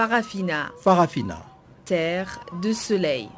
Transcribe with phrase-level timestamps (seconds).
[0.00, 0.72] Farafina.
[0.80, 1.42] Farafina.
[1.84, 3.28] Terre de soleil.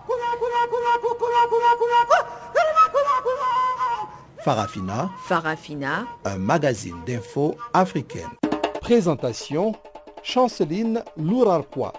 [4.45, 5.11] Farafina.
[5.27, 6.06] Farafina.
[6.25, 8.30] Un magazine d'infos africaine.
[8.80, 9.75] Présentation
[10.23, 11.95] Chanceline Lourarquois.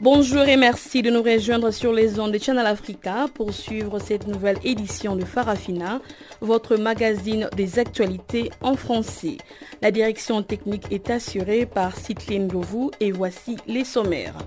[0.00, 4.26] Bonjour et merci de nous rejoindre sur les ondes de Channel Africa pour suivre cette
[4.26, 6.00] nouvelle édition de Farafina,
[6.40, 9.36] votre magazine des actualités en français.
[9.82, 14.38] La direction technique est assurée par Citline Govou et voici les sommaires.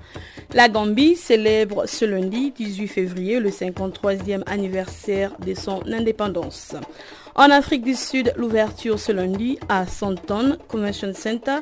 [0.55, 6.73] La Gambie célèbre ce lundi 18 février le 53e anniversaire de son indépendance.
[7.35, 11.57] En Afrique du Sud, l'ouverture ce lundi à Santon Convention Center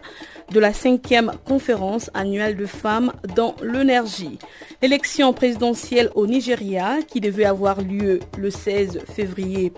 [0.52, 4.40] de la cinquième conférence annuelle de femmes dans l'énergie.
[4.82, 9.72] L'élection présidentielle au Nigeria, qui devait avoir lieu le 16 février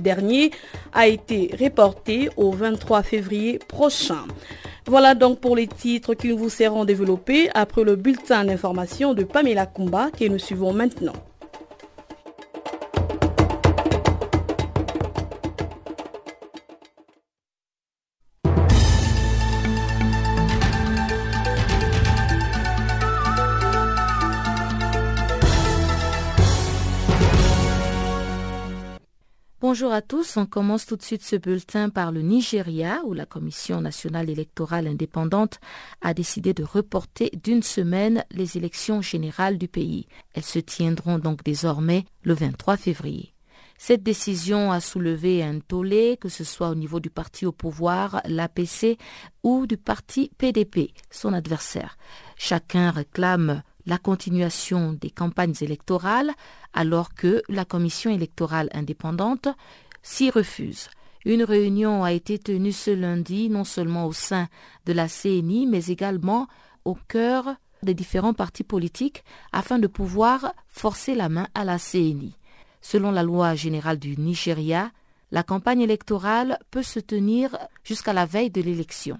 [0.00, 0.50] dernier,
[0.92, 4.24] a été reportée au 23 février prochain.
[4.86, 9.66] Voilà donc pour les titres qui vous seront développés après le bulletin d'information de Pamela
[9.66, 11.14] Kumba que nous suivons maintenant.
[29.74, 33.26] Bonjour à tous, on commence tout de suite ce bulletin par le Nigeria où la
[33.26, 35.58] Commission nationale électorale indépendante
[36.00, 40.06] a décidé de reporter d'une semaine les élections générales du pays.
[40.32, 43.34] Elles se tiendront donc désormais le 23 février.
[43.76, 48.22] Cette décision a soulevé un tollé, que ce soit au niveau du parti au pouvoir,
[48.26, 48.96] l'APC,
[49.42, 51.98] ou du parti PDP, son adversaire.
[52.36, 56.32] Chacun réclame la continuation des campagnes électorales
[56.72, 59.48] alors que la commission électorale indépendante
[60.02, 60.88] s'y refuse.
[61.24, 64.48] Une réunion a été tenue ce lundi non seulement au sein
[64.86, 66.48] de la CNI mais également
[66.84, 72.36] au cœur des différents partis politiques afin de pouvoir forcer la main à la CNI.
[72.80, 74.90] Selon la loi générale du Nigeria,
[75.30, 79.18] la campagne électorale peut se tenir jusqu'à la veille de l'élection.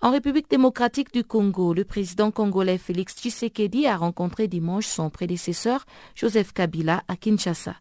[0.00, 5.86] En République démocratique du Congo, le président congolais Félix Tshisekedi a rencontré dimanche son prédécesseur
[6.14, 7.74] Joseph Kabila à Kinshasa.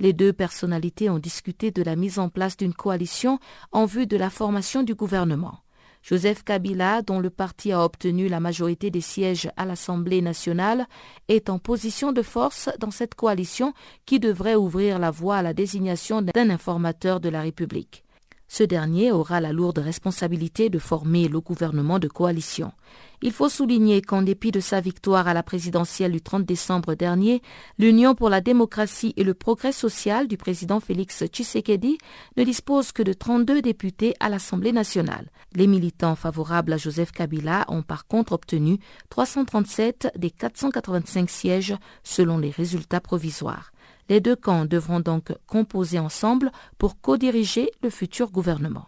[0.00, 3.38] Les deux personnalités ont discuté de la mise en place d'une coalition
[3.70, 5.60] en vue de la formation du gouvernement.
[6.02, 10.88] Joseph Kabila, dont le parti a obtenu la majorité des sièges à l'Assemblée nationale,
[11.28, 13.74] est en position de force dans cette coalition
[14.06, 18.02] qui devrait ouvrir la voie à la désignation d'un informateur de la République.
[18.52, 22.72] Ce dernier aura la lourde responsabilité de former le gouvernement de coalition.
[23.22, 27.42] Il faut souligner qu'en dépit de sa victoire à la présidentielle du 30 décembre dernier,
[27.78, 31.98] l'Union pour la démocratie et le progrès social du président Félix Tshisekedi
[32.36, 35.30] ne dispose que de 32 députés à l'Assemblée nationale.
[35.54, 38.80] Les militants favorables à Joseph Kabila ont par contre obtenu
[39.10, 43.70] 337 des 485 sièges selon les résultats provisoires.
[44.10, 48.86] Les deux camps devront donc composer ensemble pour co-diriger le futur gouvernement.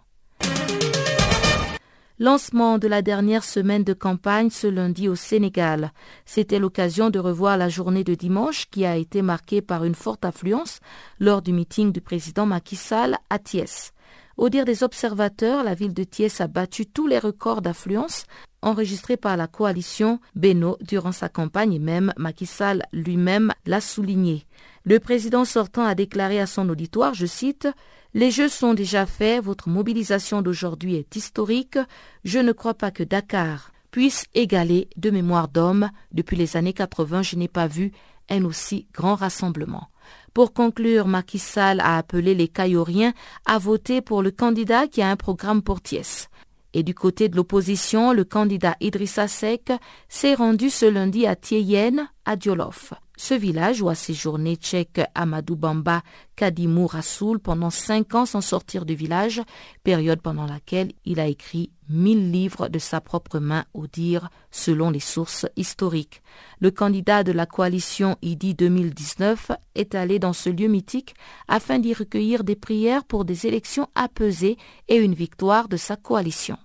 [2.19, 5.93] Lancement de la dernière semaine de campagne ce lundi au Sénégal.
[6.27, 10.25] C'était l'occasion de revoir la journée de dimanche qui a été marquée par une forte
[10.25, 10.81] affluence
[11.21, 13.93] lors du meeting du président Macky Sall à Thiès.
[14.37, 18.25] Au dire des observateurs, la ville de Thiès a battu tous les records d'affluence
[18.63, 24.47] enregistrés par la coalition Beno durant sa campagne même Macky Sall lui-même l'a souligné.
[24.85, 27.69] Le président sortant a déclaré à son auditoire, je cite,
[28.15, 31.79] Les jeux sont déjà faits, votre mobilisation d'aujourd'hui est historique,
[32.25, 35.91] je ne crois pas que Dakar puisse égaler de mémoire d'homme.
[36.13, 37.93] Depuis les années 80, je n'ai pas vu
[38.31, 39.89] un aussi grand rassemblement.
[40.35, 43.13] Pour conclure, Macky Sall a appelé les Cailloriens
[43.45, 46.31] à voter pour le candidat qui a un programme pour.
[46.75, 49.73] Et du côté de l'opposition, le candidat Idrissa Seck
[50.09, 52.95] s'est rendu ce lundi à Thiéyenne, à Diolof.
[53.25, 56.03] Ce village où a séjourné tchèque Amadou Bamba
[56.35, 59.41] Kadimou Rassoul pendant cinq ans sans sortir du village,
[59.85, 64.91] période pendant laquelle il a écrit mille livres de sa propre main au dire selon
[64.91, 66.21] les sources historiques.
[66.59, 71.15] Le candidat de la coalition IDI 2019 est allé dans ce lieu mythique
[71.47, 74.57] afin d'y recueillir des prières pour des élections apaisées
[74.89, 76.59] et une victoire de sa coalition.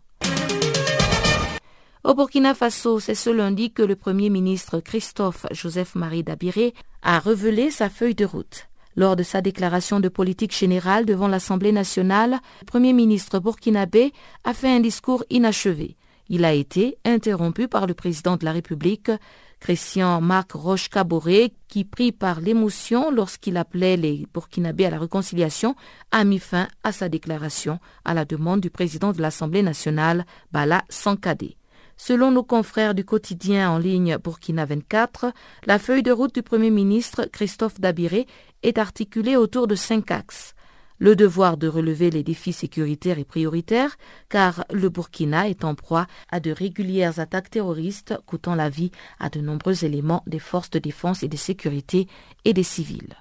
[2.07, 7.69] Au Burkina Faso, c'est ce lundi que le Premier ministre Christophe Joseph-Marie Dabiré a révélé
[7.69, 8.69] sa feuille de route.
[8.95, 14.13] Lors de sa déclaration de politique générale devant l'Assemblée nationale, le Premier ministre burkinabé
[14.45, 15.98] a fait un discours inachevé.
[16.30, 19.12] Il a été interrompu par le président de la République
[19.59, 25.75] Christian Marc Roche-Caboret, qui pris par l'émotion lorsqu'il appelait les Burkinabés à la réconciliation,
[26.13, 30.86] a mis fin à sa déclaration à la demande du président de l'Assemblée nationale, Bala
[30.88, 31.57] Sankade.
[31.97, 35.33] Selon nos confrères du quotidien en ligne Burkina 24,
[35.65, 38.27] la feuille de route du Premier ministre Christophe Dabiré
[38.61, 40.53] est articulée autour de cinq axes.
[40.99, 43.97] Le devoir de relever les défis sécuritaires est prioritaire
[44.29, 49.29] car le Burkina est en proie à de régulières attaques terroristes coûtant la vie à
[49.29, 52.07] de nombreux éléments des forces de défense et de sécurité
[52.45, 53.15] et des civils.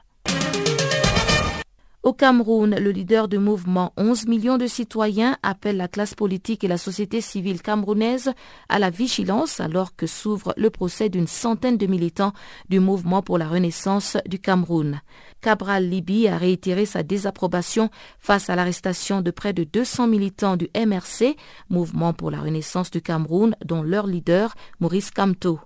[2.06, 6.68] Au Cameroun, le leader du mouvement 11 millions de citoyens appelle la classe politique et
[6.68, 8.30] la société civile camerounaise
[8.68, 12.32] à la vigilance alors que s'ouvre le procès d'une centaine de militants
[12.68, 15.00] du mouvement pour la renaissance du Cameroun.
[15.40, 20.68] Cabral Libi a réitéré sa désapprobation face à l'arrestation de près de 200 militants du
[20.76, 21.34] MRC,
[21.70, 25.58] Mouvement pour la Renaissance du Cameroun, dont leur leader, Maurice Kamto.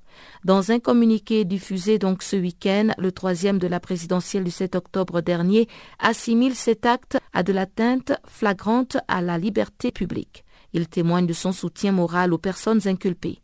[0.45, 5.21] Dans un communiqué diffusé donc ce week-end, le troisième de la présidentielle du 7 octobre
[5.21, 5.69] dernier
[5.99, 10.45] assimile cet acte à de l'atteinte flagrante à la liberté publique.
[10.73, 13.41] Il témoigne de son soutien moral aux personnes inculpées.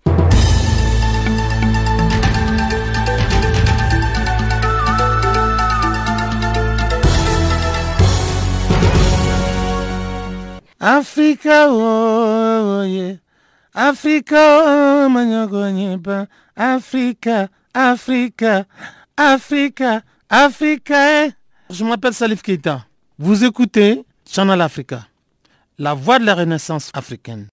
[10.78, 13.25] Africa, oh, yeah.
[13.78, 15.08] Africa, oh,
[16.56, 18.64] Africa, Africa,
[19.14, 21.28] Africa, Africa.
[21.68, 22.86] Je m'appelle Salif Keita.
[23.18, 25.06] Vous écoutez Channel Africa,
[25.78, 27.48] la voix de la renaissance africaine.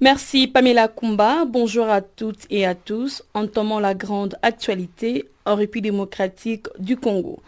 [0.00, 1.44] Merci Pamela Kumba.
[1.44, 3.22] Bonjour à toutes et à tous.
[3.32, 7.40] Entamons la grande actualité en République démocratique du Congo.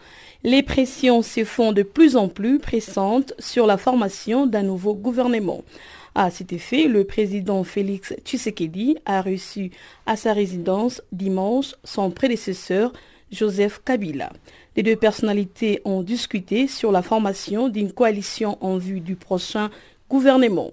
[0.43, 5.63] Les pressions se font de plus en plus pressantes sur la formation d'un nouveau gouvernement.
[6.13, 9.71] À cet effet, le président Félix Tshisekedi a reçu
[10.05, 12.91] à sa résidence dimanche son prédécesseur
[13.31, 14.29] Joseph Kabila.
[14.75, 19.69] Les deux personnalités ont discuté sur la formation d'une coalition en vue du prochain
[20.09, 20.71] gouvernement.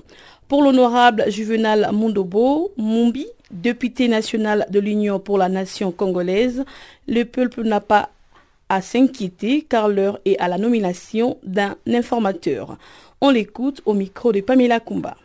[0.48, 6.64] Pour l'honorable Juvenal Mondobo Mumbi, député national de l'Union pour la nation congolaise,
[7.06, 8.10] le peuple n'a pas
[8.68, 12.76] à s'inquiéter car l'heure est à la nomination d'un informateur.
[13.20, 15.16] On l'écoute au micro de Pamela Kumba.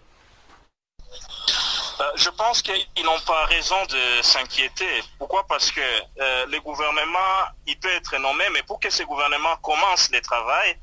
[2.03, 5.03] Euh, je pense qu'ils n'ont pas raison de s'inquiéter.
[5.17, 5.45] Pourquoi?
[5.47, 7.33] Parce que euh, le gouvernement,
[7.67, 10.77] il peut être nommé, mais pour que ce gouvernement commence le travail,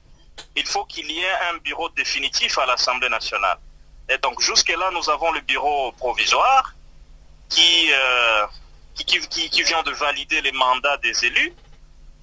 [0.56, 3.58] il faut qu'il y ait un bureau définitif à l'Assemblée nationale.
[4.08, 6.72] Et donc jusque-là, nous avons le bureau provisoire
[7.48, 8.46] qui, euh,
[8.94, 11.52] qui, vient de valider les mandats des élus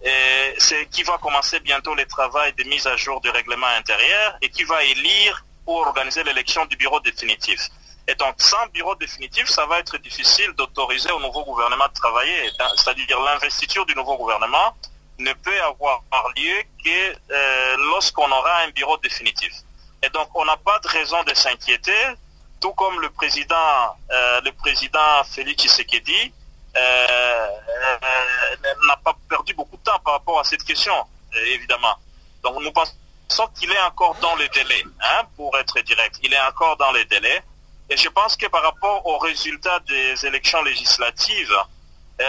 [0.04, 0.56] et
[0.92, 4.64] qui va commencer bientôt le travail de mise à jour du règlement intérieur et qui
[4.64, 7.70] va élire pour organiser l'élection du bureau définitif.
[8.08, 12.50] Et donc, sans bureau définitif, ça va être difficile d'autoriser au nouveau gouvernement de travailler.
[12.78, 14.76] C'est-à-dire l'investiture du nouveau gouvernement
[15.20, 16.02] ne peut avoir
[16.38, 19.52] lieu que euh, lorsqu'on aura un bureau définitif.
[20.04, 21.92] Et donc, on n'a pas de raison de s'inquiéter,
[22.62, 26.32] tout comme le président, euh, le président Félix Tshisekedi,
[26.78, 27.48] euh,
[28.88, 30.94] n'a pas perdu beaucoup de temps par rapport à cette question,
[31.48, 31.96] évidemment.
[32.44, 36.20] Donc nous pensons qu'il est encore dans les délais, hein, pour être direct.
[36.24, 37.44] Il est encore dans les délais.
[37.90, 41.56] Et je pense que par rapport aux résultats des élections législatives,
[42.20, 42.26] euh,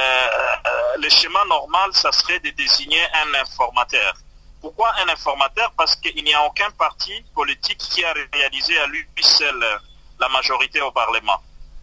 [0.98, 4.14] le schéma normal, ça serait de désigner un informateur.
[4.60, 5.72] Pourquoi un informateur?
[5.76, 9.80] Parce qu'il n'y a aucun parti politique qui a réalisé à lui seul
[10.18, 11.40] la majorité au Parlement.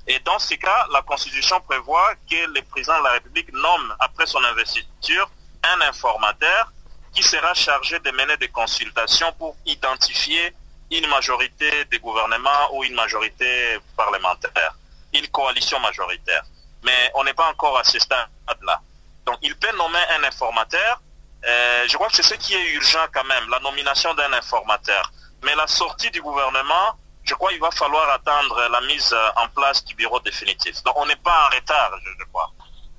[0.07, 4.25] Et dans ce cas, la Constitution prévoit que le président de la République nomme, après
[4.27, 5.29] son investiture,
[5.63, 6.71] un informateur
[7.13, 10.53] qui sera chargé de mener des consultations pour identifier
[10.91, 14.75] une majorité de gouvernement ou une majorité parlementaire,
[15.13, 16.43] une coalition majoritaire.
[16.83, 18.81] Mais on n'est pas encore à ce stade-là.
[19.25, 21.01] Donc il peut nommer un informateur.
[21.47, 25.11] Euh, je crois que c'est ce qui est urgent quand même, la nomination d'un informateur.
[25.43, 29.83] Mais la sortie du gouvernement, je crois qu'il va falloir attendre la mise en place
[29.83, 30.83] du bureau définitif.
[30.83, 32.51] Donc on n'est pas en retard, je, crois.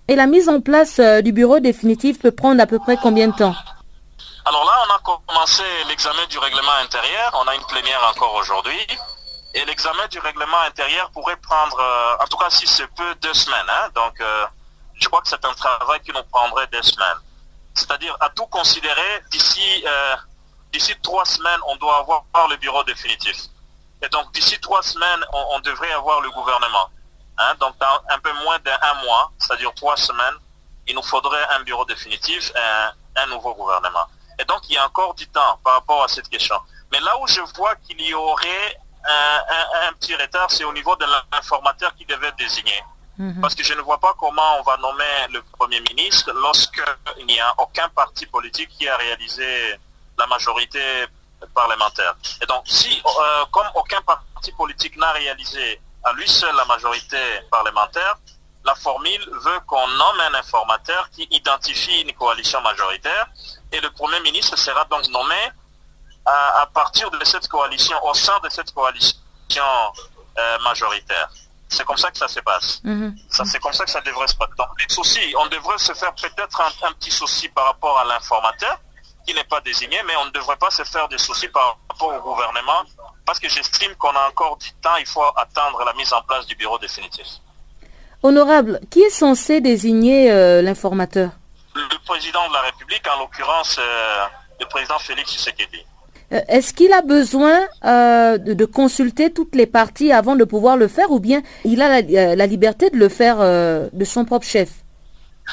[0.08, 3.28] Et la mise en place euh, du bureau définitif peut prendre à peu près combien
[3.28, 3.54] de temps?
[4.48, 7.32] Alors là, on a commencé l'examen du règlement intérieur.
[7.34, 8.78] On a une plénière encore aujourd'hui.
[9.54, 13.34] Et l'examen du règlement intérieur pourrait prendre, euh, en tout cas si c'est peu, deux
[13.34, 13.66] semaines.
[13.68, 13.88] Hein.
[13.96, 14.46] Donc euh,
[14.94, 17.18] je crois que c'est un travail qui nous prendrait deux semaines.
[17.74, 19.84] C'est-à-dire à tout considérer, d'ici
[20.72, 23.36] d'ici trois semaines, on doit avoir le bureau définitif.
[24.00, 26.88] Et donc d'ici trois semaines, on, devrait avoir le gouvernement.
[27.38, 27.54] Hein.
[27.58, 30.36] donc dans un peu moins d'un mois, c'est-à-dire trois semaines,
[30.86, 34.06] il nous faudrait un bureau définitif, un, un nouveau gouvernement.
[34.38, 36.56] Et donc il y a encore du temps par rapport à cette question.
[36.92, 38.78] Mais là où je vois qu'il y aurait
[39.08, 42.82] un, petit retard, c'est au niveau de l'informateur qui devait désigner.
[43.18, 43.40] Mhm.
[43.40, 47.40] Parce que je ne vois pas comment on va nommer le Premier ministre lorsqu'il n'y
[47.40, 49.78] a aucun parti politique qui a réalisé
[50.18, 50.80] la majorité
[51.54, 52.14] parlementaire.
[52.42, 57.18] Et donc, si, euh, comme aucun parti politique n'a réalisé à lui seul la majorité
[57.50, 58.16] parlementaire,
[58.64, 63.28] la formule veut qu'on nomme un informateur qui identifie une coalition majoritaire
[63.72, 65.50] et le Premier ministre sera donc nommé
[66.24, 69.62] à, partir de cette coalition, au sein de cette coalition
[70.38, 71.30] euh, majoritaire.
[71.68, 72.80] C'est comme ça que ça se passe.
[72.84, 73.16] Mhm.
[73.30, 74.52] Ça, c'est comme ça que ça devrait se passer.
[74.58, 78.80] Donc, les soucis, on devrait se faire peut-être un, petit souci par rapport à l'informateur
[79.26, 82.14] qui n'est pas désigné, mais on ne devrait pas se faire des soucis par rapport
[82.14, 82.84] au gouvernement
[83.24, 86.46] parce que j'estime qu'on a encore du temps, il faut attendre la mise en place
[86.46, 87.26] du bureau définitif.
[88.22, 91.30] Honorable, qui est censé désigner euh, l'informateur?
[91.76, 94.26] Le président de la République, en l'occurrence euh,
[94.60, 95.84] le président Félix Tshisekedi.
[96.32, 100.88] Euh, est-ce qu'il a besoin euh, de, consulter toutes les parties avant de pouvoir le
[100.88, 104.70] faire ou bien il a la, liberté de le faire de son propre chef?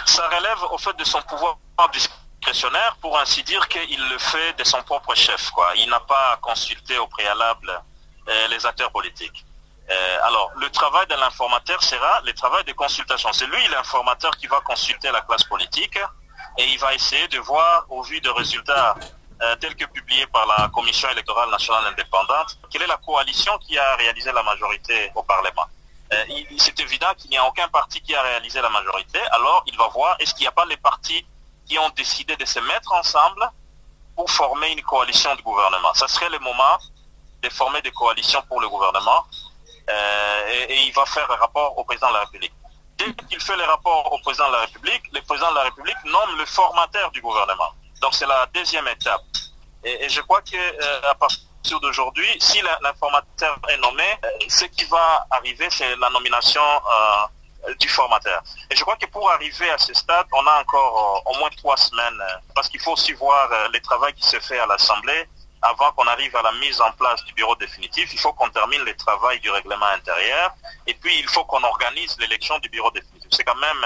[0.05, 1.57] Ça relève au fait de son pouvoir
[1.91, 5.51] discrétionnaire pour ainsi dire qu'il le fait de son propre chef.
[5.51, 5.67] Quoi.
[5.77, 7.71] Il n'a pas consulté au préalable
[8.49, 9.45] les acteurs politiques.
[10.23, 13.31] Alors, le travail de l'informateur sera le travail de consultation.
[13.33, 15.97] C'est lui l'informateur qui va consulter la classe politique
[16.57, 18.95] et il va essayer de voir au vu des résultats
[19.41, 23.77] euh, tel que publié par la Commission électorale nationale indépendante, quelle est la coalition qui
[23.77, 25.65] a réalisé la majorité au Parlement.
[26.13, 26.23] Euh,
[26.57, 29.87] c'est évident qu'il n'y a aucun parti qui a réalisé la majorité, alors il va
[29.87, 31.25] voir est-ce qu'il n'y a pas les partis
[31.67, 33.49] qui ont décidé de se mettre ensemble
[34.15, 35.93] pour former une coalition de gouvernement?
[35.95, 36.77] Ça serait le moment
[37.41, 39.25] de former des coalitions pour le gouvernement
[39.89, 42.53] euh, et, il va faire un rapport au président de la République.
[42.97, 45.97] Dès qu'il fait le rapport au président de la République, le président de la République
[46.05, 47.71] nomme le formateur du gouvernement.
[48.01, 49.21] Donc c'est la deuxième étape.
[49.83, 54.85] Et, je crois que euh, à partir d'aujourd'hui, si l'informateur est nommé, euh, ce qui
[54.85, 56.61] va arriver, c'est la nomination
[57.79, 58.43] du formateur.
[58.69, 61.77] Et je crois que pour arriver à ce stade, on a encore au moins trois
[61.77, 62.21] semaines,
[62.53, 65.29] parce qu'il faut aussi voir le travail qui se fait à l'Assemblée
[65.63, 68.83] avant qu'on arrive à la mise en place du bureau définitif, il faut qu'on termine
[68.83, 70.53] le travail du règlement intérieur
[70.85, 73.29] et puis il faut qu'on organise l'élection du bureau définitif.
[73.31, 73.85] C'est quand même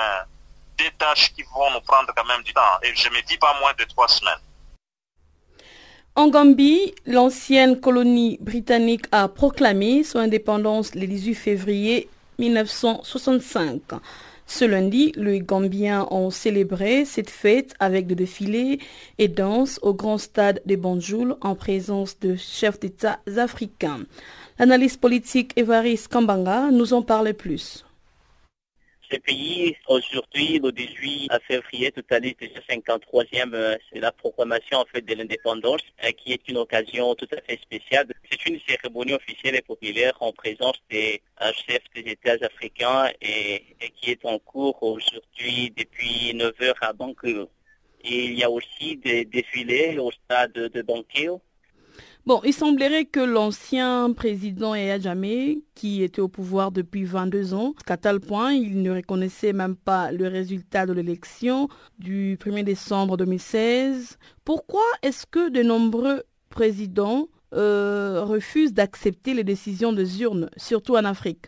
[0.77, 2.61] des tâches qui vont nous prendre quand même du temps.
[2.83, 4.41] Et je ne me dis pas moins de trois semaines.
[6.15, 13.81] En Gambie, l'ancienne colonie britannique a proclamé son indépendance le 18 février 1965.
[14.49, 18.79] Ce lundi, les Gambiens ont célébré cette fête avec des défilés
[19.17, 24.05] et danses au grand stade de Banjul en présence de chefs d'État africains.
[24.57, 27.86] L'analyste politique Evaris Kambanga nous en parle plus.
[29.09, 34.79] Ce pays, aujourd'hui, le 18 février, tout à l'heure, c'est 53e, euh, c'est la proclamation
[34.79, 38.07] en fait de l'indépendance, euh, qui est une occasion tout à fait spéciale.
[38.29, 43.63] C'est une cérémonie officielle et populaire en présence des euh, chefs des États africains et,
[43.95, 47.49] qui est en cours aujourd'hui depuis 9 heures à Bangkok.
[48.03, 51.41] Et il y a aussi des défilés au stade de Bangkok
[52.27, 57.73] Bon, il semblerait que l'ancien président Yahya Jammeh, qui était au pouvoir depuis 22 ans,
[57.85, 61.69] qu'à tel point il ne reconnaissait même pas le résultat de l'élection
[61.99, 64.17] du 1er décembre 2016.
[64.43, 71.05] Pourquoi est-ce que de nombreux présidents euh, refusent d'accepter les décisions des urnes, surtout en
[71.05, 71.45] Afrique?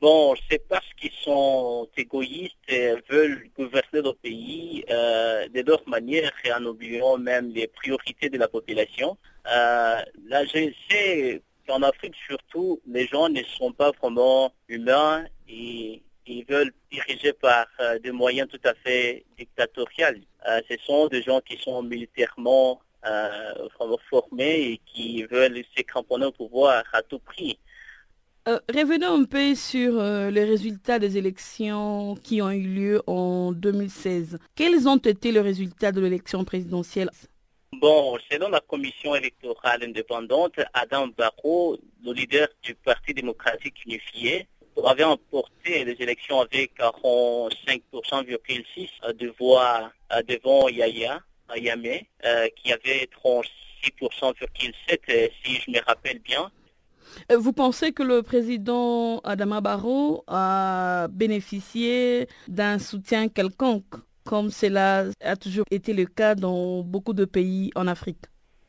[0.00, 6.32] Bon, c'est parce qu'ils sont égoïstes et veulent gouverner le pays euh, de leur manière
[6.44, 9.18] et en oubliant même les priorités de la population.
[9.50, 16.44] Euh, je sais qu'en Afrique surtout, les gens ne sont pas vraiment humains et ils
[16.48, 20.20] veulent diriger par euh, des moyens tout à fait dictatoriaux.
[20.48, 26.26] Euh, ce sont des gens qui sont militairement vraiment formés et qui veulent se cramponner
[26.26, 27.58] au pouvoir à tout prix.
[28.46, 34.38] revenons un peu sur les résultats des élections qui ont eu lieu en 2016.
[34.54, 37.08] Quels ont été les résultats de l'élection présidentielle?
[37.78, 44.46] Bon, selon la commission électorale indépendante, Adam Barrault, le leader du Parti démocratique unifié,
[44.84, 51.20] avait emporté les élections avec 45,6% de voix euh, devant Yaya
[51.56, 56.50] Yamé, euh, qui avait 36,7% si je me rappelle bien.
[57.30, 63.96] Euh, vous pensez que le président Adama Barrault a bénéficié d'un soutien quelconque?
[64.24, 68.24] Comme cela a toujours été le cas dans beaucoup de pays en Afrique.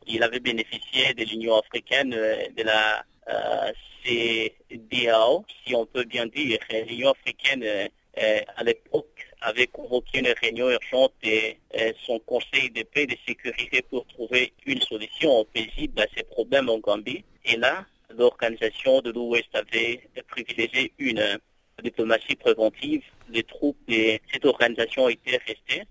[0.08, 3.72] Il avait bénéficié de l'Union africaine, euh, de la euh,
[4.04, 6.60] CDAO, si on peut bien dire.
[6.88, 11.58] L'Union africaine, euh, à l'époque, avait convoqué une réunion urgente et
[12.06, 16.70] son Conseil de paix et de sécurité pour trouver une solution paisible à ces problèmes
[16.70, 17.24] en Gambie.
[17.46, 21.40] Et là, l'organisation de l'Ouest avait privilégié une
[21.82, 25.84] diplomatie préventive, les troupes de cette organisation étaient restées.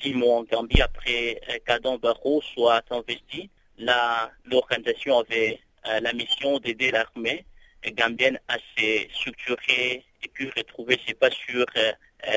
[0.00, 3.50] Si mon Gambie, après Kadon Barreau, soit investi,
[4.44, 5.58] l'organisation avait
[6.00, 7.44] la mission d'aider l'armée
[7.92, 11.66] gambienne à se structurer et puis retrouver ses pas sur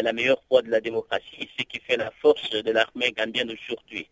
[0.01, 4.09] la meilleure voie de la démocratie, ce qui fait la force de l'armée gambienne aujourd'hui.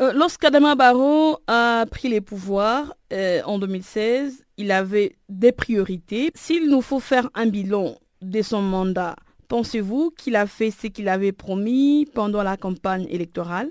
[0.00, 6.30] Euh, Lorsqu'Adama Barrow a pris les pouvoirs euh, en 2016, il avait des priorités.
[6.34, 9.16] S'il nous faut faire un bilan de son mandat,
[9.48, 13.70] pensez-vous qu'il a fait ce qu'il avait promis pendant la campagne électorale?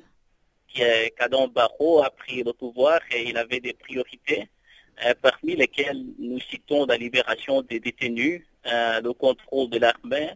[1.18, 4.48] Kadam Barrow a pris le pouvoir et il avait des priorités,
[5.06, 10.32] euh, parmi lesquelles nous citons la libération des détenus, le contrôle de l'armée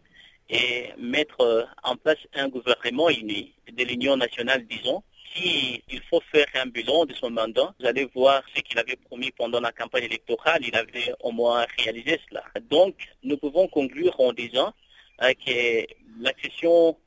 [0.49, 5.03] et mettre en place un gouvernement uni de l'Union nationale, disons,
[5.37, 9.31] il faut faire un bilan de son mandat, vous allez voir ce qu'il avait promis
[9.31, 12.43] pendant la campagne électorale, il avait au moins réalisé cela.
[12.69, 14.73] Donc, nous pouvons conclure en disant
[15.21, 15.85] euh, que
[16.19, 16.97] l'accession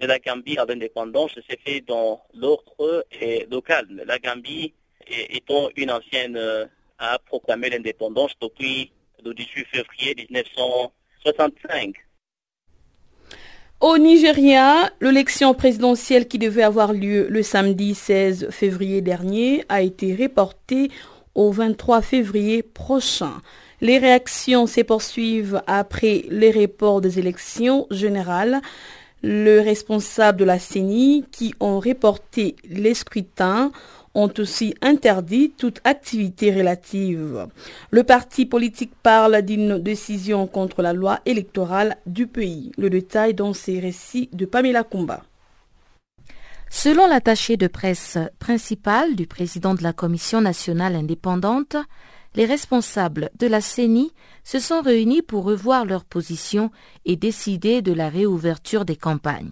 [0.00, 3.04] de la Gambie à l'indépendance s'est fait dans l'ordre
[3.50, 3.86] local.
[4.06, 4.74] La Gambie
[5.08, 6.66] étant une ancienne euh,
[6.98, 8.92] a proclamé l'indépendance depuis
[9.24, 11.94] le 18 février 1965.
[13.80, 20.16] Au Nigeria, l'élection présidentielle qui devait avoir lieu le samedi 16 février dernier a été
[20.16, 20.90] reportée
[21.36, 23.34] au 23 février prochain.
[23.80, 28.62] Les réactions se poursuivent après les reports des élections générales.
[29.22, 33.70] Le responsable de la CENI qui ont reporté les scrutins
[34.18, 37.46] ont aussi interdit toute activité relative.
[37.92, 42.72] Le parti politique parle d'une décision contre la loi électorale du pays.
[42.76, 45.22] Le détail dans ces récits de Pamela Kumba.
[46.68, 51.76] Selon l'attaché de presse principal du président de la Commission nationale indépendante,
[52.34, 56.70] les responsables de la CENI se sont réunis pour revoir leur position
[57.06, 59.50] et décider de la réouverture des campagnes.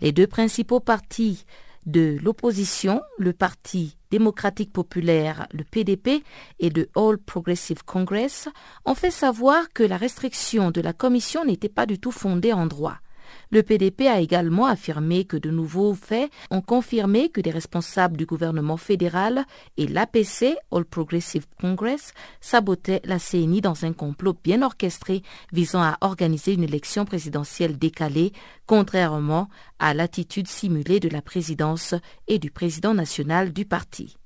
[0.00, 1.46] Les deux principaux partis
[1.86, 6.22] de l'opposition, le Parti démocratique populaire, le PDP,
[6.60, 8.48] et de All Progressive Congress,
[8.84, 12.66] ont fait savoir que la restriction de la Commission n'était pas du tout fondée en
[12.66, 12.98] droit.
[13.52, 18.24] Le PDP a également affirmé que de nouveaux faits ont confirmé que des responsables du
[18.24, 19.44] gouvernement fédéral
[19.76, 25.98] et l'APC, All Progressive Congress, sabotaient la CNI dans un complot bien orchestré visant à
[26.00, 28.32] organiser une élection présidentielle décalée,
[28.66, 31.94] contrairement à l'attitude simulée de la présidence
[32.28, 34.16] et du président national du parti.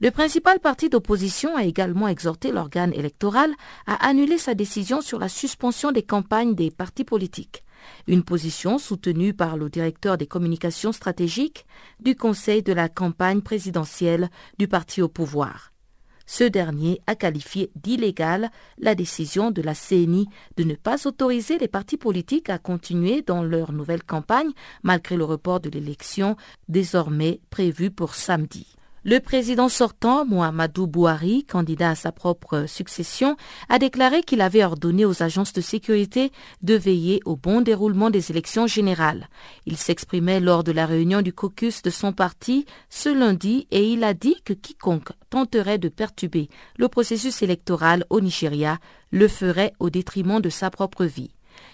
[0.00, 3.50] Le principal parti d'opposition a également exhorté l'organe électoral
[3.88, 7.64] à annuler sa décision sur la suspension des campagnes des partis politiques
[8.06, 11.66] une position soutenue par le directeur des communications stratégiques
[12.00, 15.72] du Conseil de la campagne présidentielle du parti au pouvoir.
[16.30, 20.26] Ce dernier a qualifié d'illégale la décision de la CNI
[20.58, 24.50] de ne pas autoriser les partis politiques à continuer dans leur nouvelle campagne
[24.82, 26.36] malgré le report de l'élection
[26.68, 28.77] désormais prévu pour samedi.
[29.04, 33.36] Le président sortant, Mohamedou Bouhari, candidat à sa propre succession,
[33.68, 36.32] a déclaré qu'il avait ordonné aux agences de sécurité
[36.62, 39.28] de veiller au bon déroulement des élections générales.
[39.66, 44.02] Il s'exprimait lors de la réunion du caucus de son parti ce lundi et il
[44.02, 48.78] a dit que quiconque tenterait de perturber le processus électoral au Nigeria
[49.12, 51.30] le ferait au détriment de sa propre vie.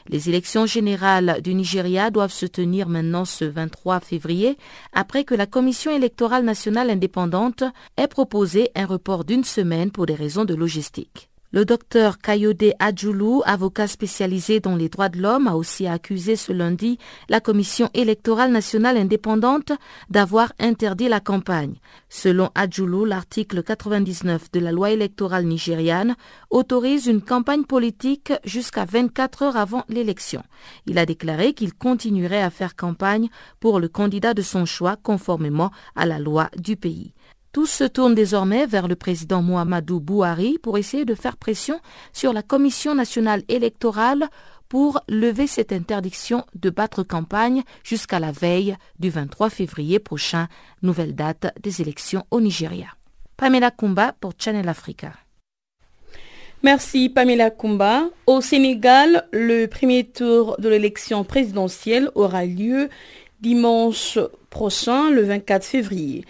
[0.08, 4.56] Les élections générales du Nigeria doivent se tenir maintenant ce 23 février,
[4.92, 7.64] après que la Commission électorale nationale indépendante
[7.96, 11.30] ait proposé un report d'une semaine pour des raisons de logistique.
[11.54, 16.50] Le docteur Kayode Adjoulou, avocat spécialisé dans les droits de l'homme, a aussi accusé ce
[16.52, 19.70] lundi la Commission électorale nationale indépendante
[20.10, 21.76] d'avoir interdit la campagne.
[22.08, 26.16] Selon Adjoulou, l'article 99 de la loi électorale nigériane
[26.50, 30.42] autorise une campagne politique jusqu'à 24 heures avant l'élection.
[30.86, 33.28] Il a déclaré qu'il continuerait à faire campagne
[33.60, 37.13] pour le candidat de son choix conformément à la loi du pays.
[37.54, 41.78] Tous se tournent désormais vers le président Mohamedou Bouhari pour essayer de faire pression
[42.12, 44.28] sur la Commission nationale électorale
[44.68, 50.48] pour lever cette interdiction de battre campagne jusqu'à la veille du 23 février prochain,
[50.82, 52.88] nouvelle date des élections au Nigeria.
[53.36, 55.12] Pamela Kumba pour Channel Africa.
[56.64, 58.08] Merci Pamela Kumba.
[58.26, 62.88] Au Sénégal, le premier tour de l'élection présidentielle aura lieu
[63.40, 64.18] dimanche
[64.50, 66.24] prochain, le 24 février.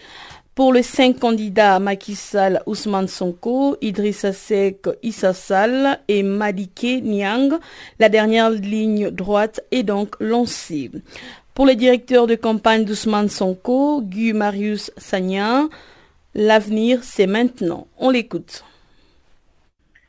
[0.54, 7.58] Pour les cinq candidats Macky Sall, Ousmane Sonko, Idrissa Seck, Issa Sall et Madike Niang,
[7.98, 10.92] la dernière ligne droite est donc lancée.
[11.54, 15.70] Pour les directeurs de campagne d'Ousmane Sonko, Guy Marius Sagnan,
[16.36, 17.88] l'avenir c'est maintenant.
[17.98, 18.64] On l'écoute.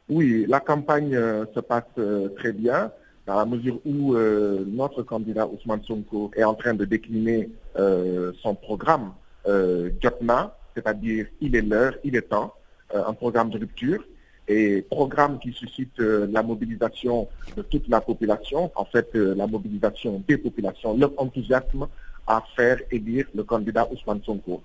[0.10, 2.92] Oui, la campagne euh, se passe euh, très bien.
[3.26, 7.50] dans la mesure où euh, notre candidat Ousmane Sonko est en train de décliner
[8.44, 9.12] son programme
[10.02, 12.54] Jotna, c'est-à-dire il est l'heure, il est temps,
[12.94, 14.04] un programme de rupture
[14.48, 20.38] et programme qui suscite la mobilisation de toute la population, en fait la mobilisation des
[20.38, 21.88] populations, leur enthousiasme
[22.28, 24.64] à faire élire le candidat Ousmane Sonko.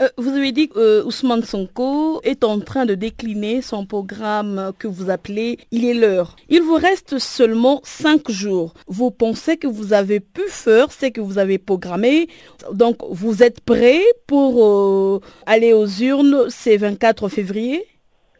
[0.00, 4.72] Euh, vous avez dit que euh, Ousmane Sonko est en train de décliner son programme
[4.78, 6.36] que vous appelez Il est l'heure.
[6.48, 8.74] Il vous reste seulement cinq jours.
[8.86, 12.28] Vous pensez que vous avez pu faire ce que vous avez programmé.
[12.72, 17.84] Donc vous êtes prêt pour euh, aller aux urnes ce 24 février?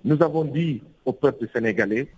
[0.05, 2.09] Nous avons dit au peuple sénégalais,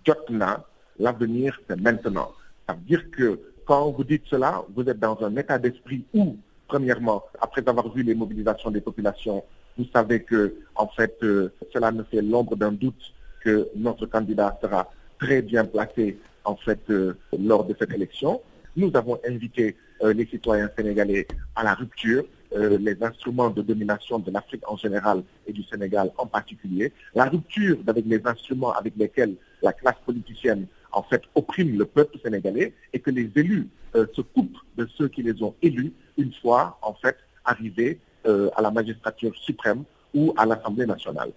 [0.99, 2.33] l'avenir c'est maintenant.
[2.69, 6.37] Ça veut dire que quand vous dites cela, vous êtes dans un état d'esprit où
[6.69, 9.45] Premièrement, après avoir vu les mobilisations des populations,
[9.79, 14.59] vous savez que, en fait, euh, cela ne fait l'ombre d'un doute que notre candidat
[14.61, 18.41] sera très bien placé, en fait, euh, lors de cette élection.
[18.77, 22.25] Nous avons invité euh, les citoyens sénégalais à la rupture,
[22.55, 27.77] les instruments de domination de l'Afrique en général et du Sénégal en particulier, la rupture
[27.87, 32.99] avec les instruments avec lesquels la classe politicienne en fait opprime le peuple sénégalais et
[33.01, 37.17] que les élus se coupent de ceux qui les ont élus une fois, en fait,
[37.45, 41.31] arrivé euh, à la magistrature suprême ou à l'Assemblée nationale.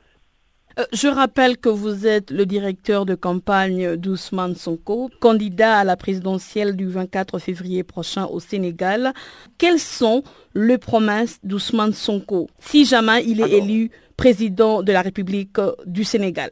[0.79, 5.95] Euh, je rappelle que vous êtes le directeur de campagne d'Ousmane Sonko, candidat à la
[5.97, 9.13] présidentielle du 24 février prochain au Sénégal.
[9.57, 10.23] Quelles sont
[10.55, 16.03] les promesses d'Ousmane Sonko si jamais il est élu président de la République euh, du
[16.03, 16.51] Sénégal?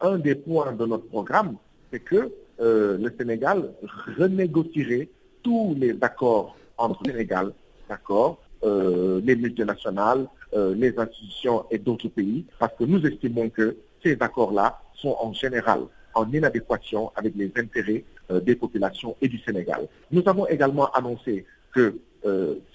[0.00, 1.56] Un des points de notre programme,
[1.92, 3.70] c'est que le Sénégal
[4.18, 5.08] renégocierait
[5.42, 7.52] tous les accords entre Sénégal,
[7.88, 13.76] d'accord, euh, les multinationales, euh, les institutions et d'autres pays, parce que nous estimons que
[14.02, 15.80] ces accords-là sont en général
[16.14, 19.88] en inadéquation avec les intérêts euh, des populations et du Sénégal.
[20.10, 21.96] Nous avons également annoncé que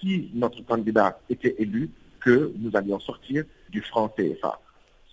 [0.02, 1.88] si notre candidat était élu,
[2.20, 4.60] que nous allions sortir du franc CFA.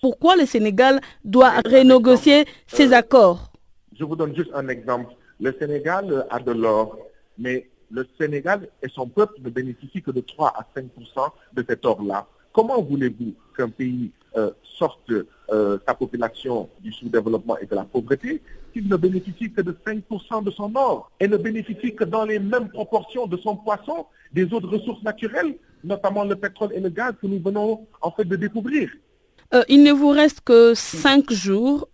[0.01, 3.54] Pourquoi le Sénégal doit renégocier ces accords?
[3.97, 5.13] Je vous donne juste un exemple.
[5.39, 6.97] Le Sénégal a de l'or,
[7.37, 11.85] mais le Sénégal et son peuple ne bénéficient que de 3 à 5% de cet
[11.85, 12.27] or-là.
[12.51, 15.11] Comment voulez-vous qu'un pays euh, sorte
[15.51, 18.41] euh, sa population du sous-développement et de la pauvreté
[18.73, 22.39] s'il ne bénéficie que de 5% de son or et ne bénéficie que dans les
[22.39, 27.13] mêmes proportions de son poisson des autres ressources naturelles, notamment le pétrole et le gaz
[27.21, 28.89] que nous venons en fait de découvrir?
[29.55, 31.87] Euh, il ne vous reste que cinq jours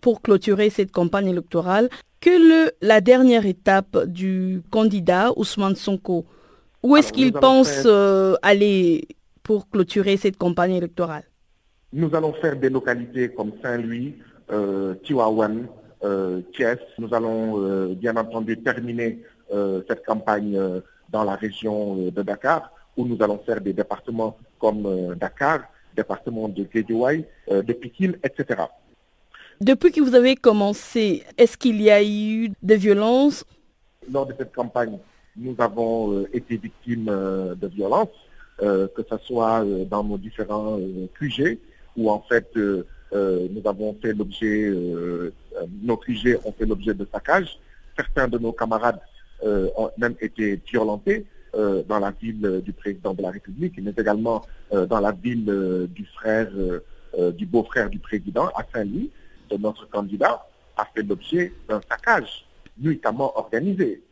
[0.00, 1.88] pour clôturer cette campagne électorale.
[2.20, 6.24] Que la dernière étape du candidat Ousmane Sonko?
[6.82, 9.06] Où est-ce qu'il pense euh, aller
[9.42, 11.24] pour clôturer cette campagne électorale?
[11.92, 14.16] Nous allons faire des localités comme Saint-Louis,
[14.50, 15.66] euh, Tiwawan,
[16.04, 16.78] euh, Thiès.
[16.98, 19.20] Nous allons euh, bien entendu terminer
[19.86, 20.58] cette campagne
[21.10, 26.64] dans la région de Dakar, où nous allons faire des départements comme Dakar, département de
[26.64, 28.62] Guédiouaï, de Pikine, etc.
[29.62, 33.44] Depuis que vous avez commencé, est-ce qu'il y a eu des violences?
[34.10, 34.98] Lors de cette campagne,
[35.36, 38.08] nous avons euh, été victimes euh, de violences,
[38.60, 40.78] euh, que ce soit dans nos différents
[41.18, 41.58] QG,
[41.96, 44.72] où en fait nous avons fait l'objet,
[45.82, 47.58] nos QG ont fait l'objet de saccage.
[47.94, 49.00] Certains de nos camarades
[49.44, 55.00] ont même été violentés dans la ville du président de la République, mais également dans
[55.00, 56.48] la ville du frère,
[57.34, 59.10] du beau-frère du président à Saint-Louis
[59.58, 62.46] notre candidat a fait l'objet d'un saccage
[62.78, 64.02] nuitamment organisé.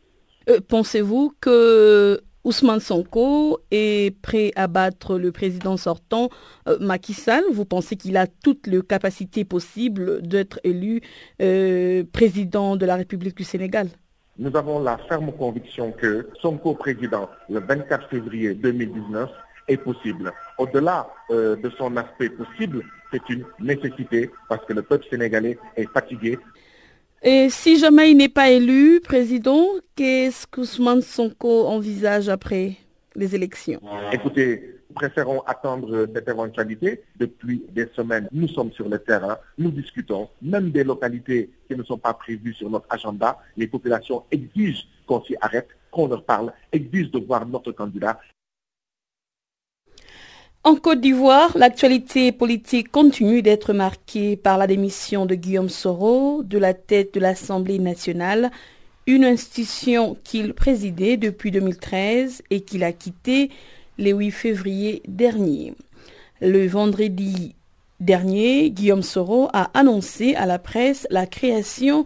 [0.49, 6.29] Euh, pensez-vous que Ousmane Sonko est prêt à battre le président sortant
[6.67, 7.43] euh, Macky Sall?
[7.51, 11.01] Vous pensez qu'il a toutes les capacités possibles d'être élu
[11.41, 13.87] euh, président de la République du Sénégal?
[14.37, 19.29] Nous avons la ferme conviction que Sonko président le 24 février 2019
[19.67, 20.31] est possible.
[20.57, 26.39] Au-delà de son aspect possible, c'est une nécessité parce que le peuple sénégalais est fatigué.
[27.21, 29.65] Et si jamais il n'est pas élu président,
[29.95, 32.77] qu'est-ce qu'Ousmane Sonko envisage après
[33.15, 33.79] les élections?
[34.11, 37.03] Écoutez, préférons attendre cette éventualité.
[37.17, 41.83] Depuis des semaines, nous sommes sur le terrain, nous discutons, même des localités qui ne
[41.83, 43.39] sont pas prévues sur notre agenda.
[43.57, 48.19] Les populations exigent qu'on s'y arrête, qu'on leur parle, exigent de voir notre candidat.
[50.63, 56.59] En Côte d'Ivoire, l'actualité politique continue d'être marquée par la démission de Guillaume Soro de
[56.59, 58.51] la tête de l'Assemblée nationale,
[59.07, 63.49] une institution qu'il présidait depuis 2013 et qu'il a quittée
[63.97, 65.73] le 8 février dernier.
[66.41, 67.55] Le vendredi
[67.99, 72.05] dernier, Guillaume Soro a annoncé à la presse la création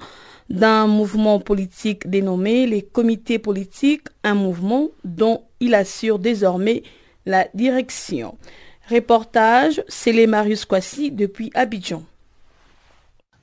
[0.50, 6.84] d'un mouvement politique dénommé les comités politiques, un mouvement dont il assure désormais
[7.26, 8.38] la direction.
[8.90, 12.04] Reportage, c'est les Marius Kwasi depuis Abidjan.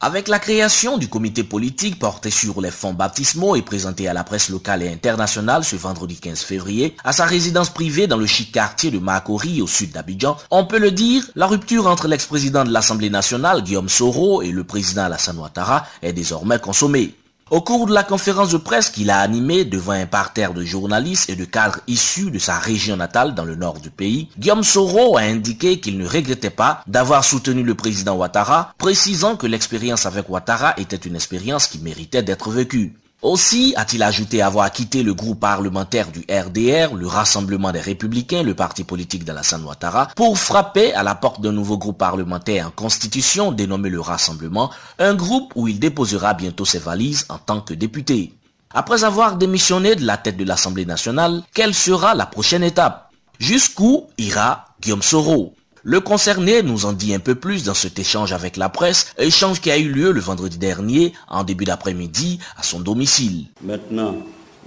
[0.04, 4.24] Avec la création du comité politique porté sur les fonds baptismaux et présenté à la
[4.24, 8.50] presse locale et internationale ce vendredi 15 février, à sa résidence privée dans le chic
[8.50, 12.72] quartier de Makori au sud d'Abidjan, on peut le dire, la rupture entre l'ex-président de
[12.72, 17.14] l'Assemblée nationale Guillaume Soro et le président Alassane Ouattara est désormais consommée.
[17.52, 21.28] Au cours de la conférence de presse qu'il a animée devant un parterre de journalistes
[21.28, 25.18] et de cadres issus de sa région natale dans le nord du pays, Guillaume Soro
[25.18, 30.30] a indiqué qu'il ne regrettait pas d'avoir soutenu le président Ouattara, précisant que l'expérience avec
[30.30, 32.94] Ouattara était une expérience qui méritait d'être vécue.
[33.22, 38.56] Aussi a-t-il ajouté avoir quitté le groupe parlementaire du RDR, le Rassemblement des Républicains, le
[38.56, 43.52] parti politique d'Alassane Ouattara, pour frapper à la porte d'un nouveau groupe parlementaire en constitution
[43.52, 48.34] dénommé le Rassemblement, un groupe où il déposera bientôt ses valises en tant que député.
[48.74, 53.12] Après avoir démissionné de la tête de l'Assemblée nationale, quelle sera la prochaine étape?
[53.38, 55.54] Jusqu'où ira Guillaume Soro?
[55.84, 59.60] Le concerné nous en dit un peu plus dans cet échange avec la presse, échange
[59.60, 63.46] qui a eu lieu le vendredi dernier, en début d'après-midi, à son domicile.
[63.62, 64.16] Maintenant,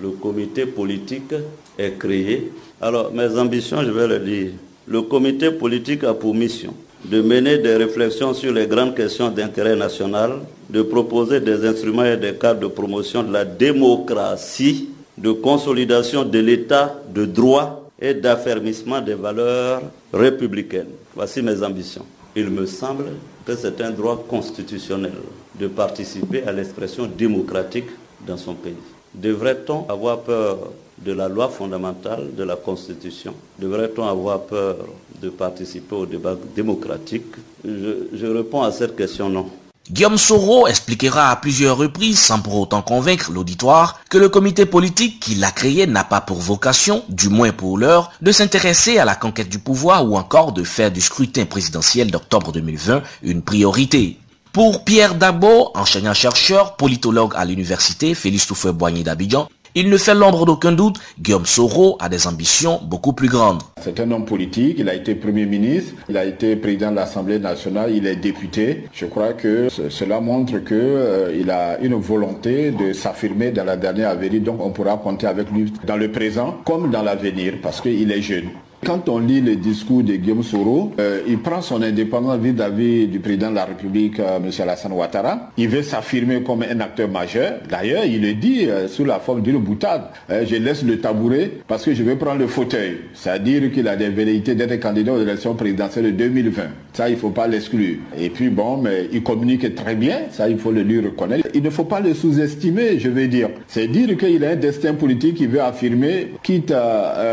[0.01, 1.33] le comité politique
[1.77, 2.51] est créé.
[2.81, 4.51] Alors, mes ambitions, je vais le dire.
[4.87, 6.73] Le comité politique a pour mission
[7.05, 12.17] de mener des réflexions sur les grandes questions d'intérêt national, de proposer des instruments et
[12.17, 19.01] des cadres de promotion de la démocratie, de consolidation de l'état de droit et d'affermissement
[19.01, 19.81] des valeurs
[20.13, 20.89] républicaines.
[21.15, 22.05] Voici mes ambitions.
[22.35, 23.05] Il me semble
[23.45, 25.13] que c'est un droit constitutionnel
[25.59, 27.85] de participer à l'expression démocratique
[28.27, 28.75] dans son pays.
[29.13, 30.57] Devrait-on avoir peur
[30.97, 33.33] de la loi fondamentale, de la Constitution?
[33.59, 34.77] Devrait-on avoir peur
[35.21, 37.25] de participer au débat démocratique?
[37.63, 39.45] Je, réponds à cette question non.
[39.91, 45.19] Guillaume Soro expliquera à plusieurs reprises, sans pour autant convaincre l'auditoire, que le comité politique
[45.19, 49.13] qu'il a créé n'a pas pour vocation, du moins pour l'heure, de s'intéresser à la
[49.13, 54.17] conquête du pouvoir ou encore de faire du scrutin présidentiel d'octobre 2020 une priorité.
[54.51, 60.71] Pour Pierre Dabo, enseignant-chercheur, politologue à l'université Félix Toufouet-Boigny d'Abidjan, il ne fait l'ombre d'aucun
[60.71, 63.61] doute, Guillaume Soro a des ambitions beaucoup plus grandes.
[63.81, 67.39] C'est un homme politique, il a été Premier ministre, il a été président de l'Assemblée
[67.39, 68.85] nationale, il est député.
[68.93, 74.09] Je crois que cela montre qu'il euh, a une volonté de s'affirmer dans la dernière
[74.09, 78.11] avenir, donc on pourra compter avec lui dans le présent comme dans l'avenir, parce qu'il
[78.11, 78.49] est jeune.
[78.85, 83.19] Quand on lit le discours de Guillaume Soro, euh, il prend son indépendance vis-à-vis du
[83.19, 84.51] président de la République, euh, M.
[84.59, 85.49] Alassane Ouattara.
[85.57, 87.53] Il veut s'affirmer comme un acteur majeur.
[87.67, 90.03] D'ailleurs, il le dit euh, sous la forme d'une boutade.
[90.29, 92.97] je laisse le tabouret parce que je veux prendre le fauteuil.
[93.15, 96.61] C'est-à-dire qu'il a des velléités d'être candidat aux élections présidentielles de 2020.
[96.93, 97.95] Ça, il ne faut pas l'exclure.
[98.19, 100.19] Et puis bon, mais il communique très bien.
[100.29, 101.47] Ça, il faut le lui reconnaître.
[101.55, 103.49] Il ne faut pas le sous-estimer, je veux dire.
[103.67, 106.71] C'est dire qu'il a un destin politique qu'il veut affirmer, quitte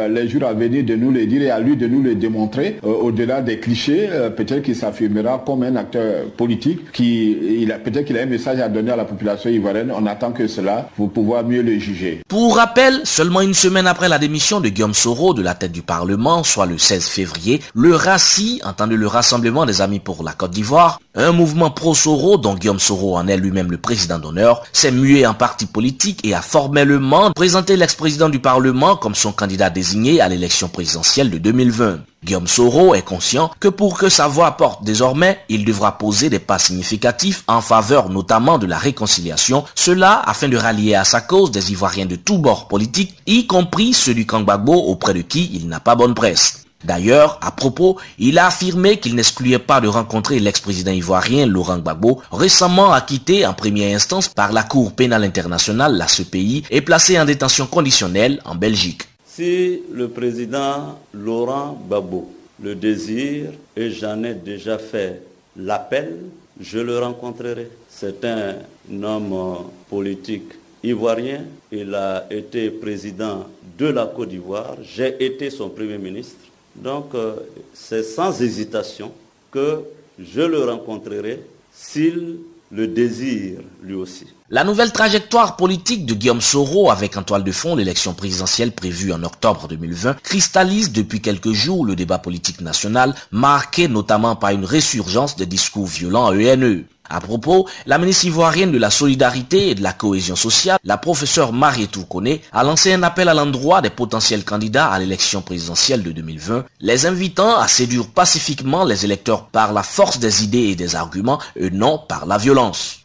[0.09, 2.79] les jours à venir de nous le dire à lui de nous le démontrer.
[2.85, 7.79] Euh, au-delà des clichés, euh, peut-être qu'il s'affirmera comme un acteur politique qui, il a,
[7.79, 9.93] peut-être qu'il a un message à donner à la population ivoirienne.
[9.97, 12.21] On attend que cela pour pouvoir mieux le juger.
[12.29, 15.83] Pour rappel, seulement une semaine après la démission de Guillaume Soro de la tête du
[15.83, 20.53] Parlement, soit le 16 février, le RACI, entendu le Rassemblement des Amis pour la Côte
[20.53, 25.27] d'Ivoire, un mouvement pro-Soro dont Guillaume Soro en est lui-même le président d'honneur, s'est mué
[25.27, 30.29] en parti politique et a formellement présenté l'ex-président du Parlement comme son candidat désigné à
[30.29, 32.01] l'élection présidentielle de 2020.
[32.25, 36.39] Guillaume Soro est conscient que pour que sa voix porte désormais, il devra poser des
[36.39, 41.51] pas significatifs en faveur notamment de la réconciliation, cela afin de rallier à sa cause
[41.51, 45.67] des Ivoiriens de tous bords politiques, y compris ceux du Kangbagbo auprès de qui il
[45.67, 46.63] n'a pas bonne presse.
[46.85, 52.23] D'ailleurs, à propos, il a affirmé qu'il n'excluait pas de rencontrer l'ex-président ivoirien Laurent Gbagbo,
[52.33, 57.25] récemment acquitté en première instance par la Cour pénale internationale, la CPI, et placé en
[57.25, 59.03] détention conditionnelle en Belgique.
[59.35, 62.31] Si le président Laurent Gbagbo
[62.63, 65.23] le désire, et j'en ai déjà fait
[65.57, 66.19] l'appel,
[66.61, 67.71] je le rencontrerai.
[67.89, 68.57] C'est un
[69.03, 70.53] homme politique
[70.85, 71.45] ivoirien.
[71.71, 73.47] Il a été président
[73.79, 74.77] de la Côte d'Ivoire.
[74.83, 76.45] J'ai été son premier ministre.
[76.77, 77.37] Donc, euh,
[77.73, 79.13] c'est sans hésitation
[79.51, 79.81] que
[80.19, 81.41] je le rencontrerai
[81.73, 82.37] s'il
[82.73, 84.27] le désire lui aussi.
[84.49, 89.13] La nouvelle trajectoire politique de Guillaume Soro avec en toile de fond l'élection présidentielle prévue
[89.13, 94.65] en octobre 2020 cristallise depuis quelques jours le débat politique national marqué notamment par une
[94.65, 96.85] résurgence de discours violents à ENE.
[97.13, 101.53] À propos, la ministre ivoirienne de la Solidarité et de la Cohésion sociale, la professeure
[101.53, 106.11] Marie Tourconé, a lancé un appel à l'endroit des potentiels candidats à l'élection présidentielle de
[106.11, 110.97] 2020, les invitant à séduire pacifiquement les électeurs par la force des idées et des
[110.97, 113.01] arguments et non par la violence.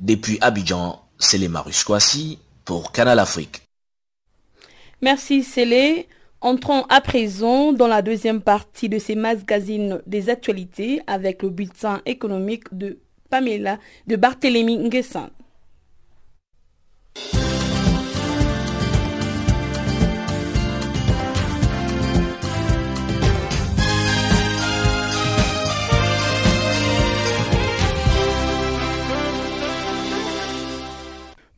[0.00, 1.48] Depuis Abidjan, C'est les
[2.64, 3.62] pour Canal Afrique.
[5.00, 6.08] Merci Célé.
[6.40, 12.02] Entrons à présent dans la deuxième partie de ces magazines des actualités avec le bulletin
[12.04, 12.98] économique de
[14.06, 15.28] De Barthélémy Nguessan.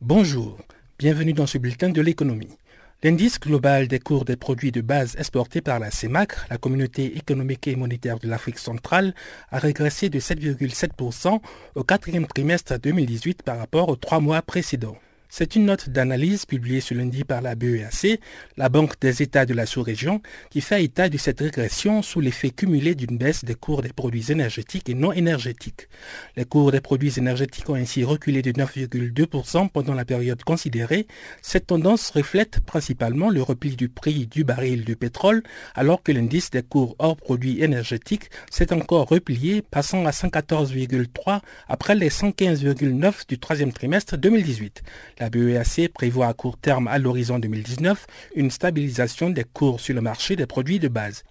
[0.01, 0.57] Bonjour,
[0.97, 2.57] bienvenue dans ce bulletin de l'économie.
[3.03, 7.67] L'indice global des cours des produits de base exportés par la CEMAC, la communauté économique
[7.67, 9.13] et monétaire de l'Afrique centrale,
[9.51, 11.39] a régressé de 7,7%
[11.75, 14.97] au quatrième trimestre 2018 par rapport aux trois mois précédents.
[15.29, 18.19] C'est une note d'analyse publiée ce lundi par la BEAC,
[18.55, 22.49] la Banque des États de la sous-région, qui fait état de cette régression sous l'effet
[22.49, 25.89] cumulé d'une baisse des cours des produits énergétiques et non énergétiques.
[26.37, 31.07] Les cours des produits énergétiques ont ainsi reculé de 9,2% pendant la période considérée.
[31.41, 35.43] Cette tendance reflète principalement le repli du prix du baril de pétrole,
[35.75, 41.95] alors que l'indice des cours hors produits énergétiques s'est encore replié, passant à 114,3 après
[41.95, 44.83] les 115,9 du troisième trimestre 2018.
[45.19, 50.01] La BEAC prévoit à court terme à l'horizon 2019 une stabilisation des cours sur le
[50.01, 51.23] marché des produits de base.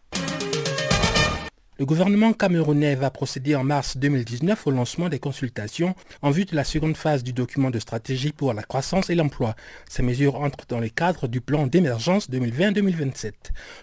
[1.78, 6.56] Le gouvernement camerounais va procéder en mars 2019 au lancement des consultations en vue de
[6.56, 9.54] la seconde phase du document de stratégie pour la croissance et l'emploi.
[9.86, 13.32] Ces mesures entrent dans le cadre du plan d'émergence 2020-2027.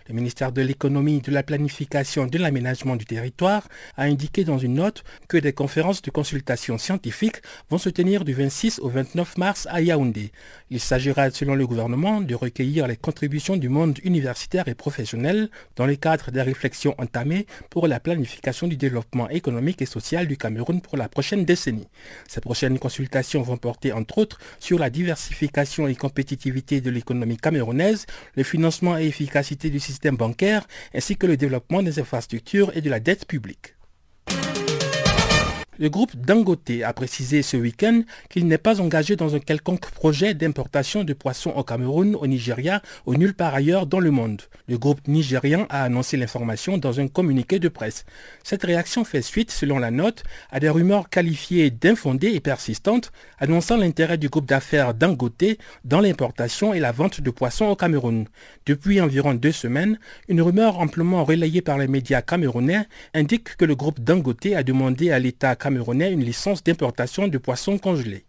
[0.10, 4.58] Le ministère de l'économie, de la planification et de l'aménagement du territoire a indiqué dans
[4.58, 9.38] une note que des conférences de consultation scientifiques vont se tenir du 26 au 29
[9.38, 10.32] mars à Yaoundé.
[10.72, 15.86] Il s'agira, selon le gouvernement, de recueillir les contributions du monde universitaire et professionnel dans
[15.86, 20.82] le cadre des réflexions entamées pour la planification du développement économique et social du Cameroun
[20.82, 21.88] pour la prochaine décennie.
[22.28, 28.06] Ces prochaines consultations vont porter entre autres sur la diversification et compétitivité de l'économie camerounaise,
[28.36, 32.90] le financement et efficacité du système bancaire, ainsi que le développement des infrastructures et de
[32.90, 33.73] la dette publique.
[35.80, 40.36] Le groupe Dangote a précisé ce week-end qu'il n'est pas engagé dans un quelconque projet
[40.36, 44.44] d'importation de poissons au Cameroun, au Nigeria ou nulle part ailleurs dans le monde.
[44.68, 48.06] Le groupe nigérian a annoncé l'information dans un communiqué de presse.
[48.44, 53.76] Cette réaction fait suite, selon la note, à des rumeurs qualifiées d'infondées et persistantes annonçant
[53.76, 58.28] l'intérêt du groupe d'affaires Dangote dans l'importation et la vente de poissons au Cameroun.
[58.68, 59.98] Depuis environ deux semaines,
[60.30, 65.10] une rumeur amplement relayée par les médias camerounais indique que le groupe Dangote a demandé
[65.10, 68.26] à l'État camerounais une licence d'importation de poissons congelés.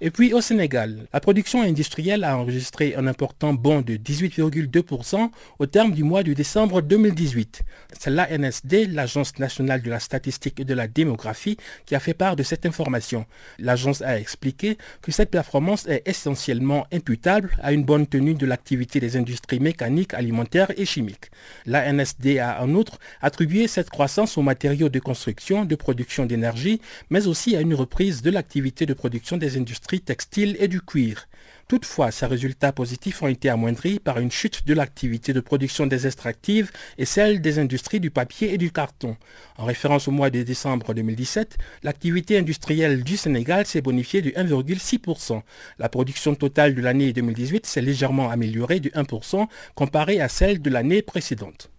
[0.00, 5.66] Et puis au Sénégal, la production industrielle a enregistré un important bond de 18,2% au
[5.66, 7.62] terme du mois de décembre 2018.
[7.98, 12.36] C'est l'ANSD, l'Agence nationale de la statistique et de la démographie, qui a fait part
[12.36, 13.26] de cette information.
[13.58, 19.00] L'agence a expliqué que cette performance est essentiellement imputable à une bonne tenue de l'activité
[19.00, 21.32] des industries mécaniques, alimentaires et chimiques.
[21.66, 26.80] L'ANSD a en outre attribué cette croissance aux matériaux de construction, de production d'énergie,
[27.10, 31.26] mais aussi à une reprise de l'activité de production des industries textile et du cuir.
[31.68, 36.06] Toutefois, ces résultats positifs ont été amoindris par une chute de l'activité de production des
[36.06, 39.16] extractives et celle des industries du papier et du carton.
[39.58, 45.42] En référence au mois de décembre 2017, l'activité industrielle du Sénégal s'est bonifiée de 1,6%.
[45.78, 50.70] La production totale de l'année 2018 s'est légèrement améliorée de 1% comparée à celle de
[50.70, 51.70] l'année précédente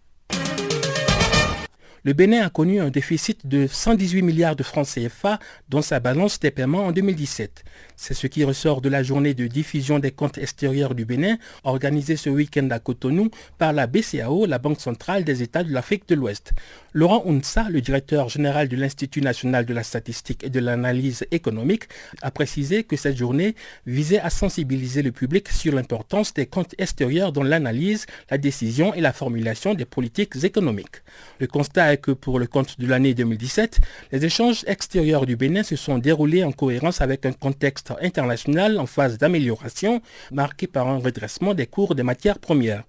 [2.04, 6.40] le Bénin a connu un déficit de 118 milliards de francs CFA dans sa balance
[6.40, 7.64] des paiements en 2017.
[7.96, 12.16] C'est ce qui ressort de la journée de diffusion des comptes extérieurs du Bénin organisée
[12.16, 16.16] ce week-end à Cotonou par la BCAO, la Banque centrale des États de l'Afrique de
[16.16, 16.54] l'Ouest.
[16.94, 21.84] Laurent Unsa, le directeur général de l'Institut national de la statistique et de l'analyse économique,
[22.22, 27.32] a précisé que cette journée visait à sensibiliser le public sur l'importance des comptes extérieurs
[27.32, 31.02] dans l'analyse, la décision et la formulation des politiques économiques.
[31.40, 33.80] Le constat que pour le compte de l'année 2017,
[34.12, 38.86] les échanges extérieurs du Bénin se sont déroulés en cohérence avec un contexte international en
[38.86, 40.02] phase d'amélioration
[40.32, 42.84] marqué par un redressement des cours des matières premières.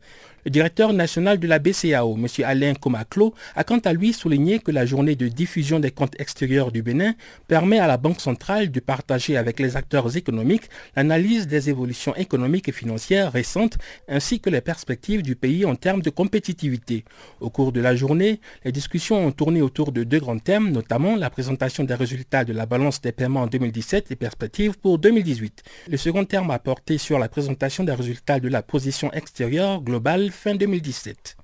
[0.47, 2.27] Le directeur national de la BCAO, M.
[2.45, 6.73] Alain Komaclo, a quant à lui souligné que la journée de diffusion des comptes extérieurs
[6.73, 7.15] du Bénin
[7.47, 12.71] permet à la Banque centrale de partager avec les acteurs économiques l'analyse des évolutions économiques
[12.71, 13.77] et financières récentes
[14.09, 17.05] ainsi que les perspectives du pays en termes de compétitivité.
[17.41, 21.17] Au cours de la journée, les discussions ont tourné autour de deux grands thèmes, notamment
[21.17, 25.63] la présentation des résultats de la balance des paiements en 2017 et perspectives pour 2018.
[25.89, 30.30] Le second terme a porté sur la présentation des résultats de la position extérieure globale
[30.31, 31.37] fin 2017.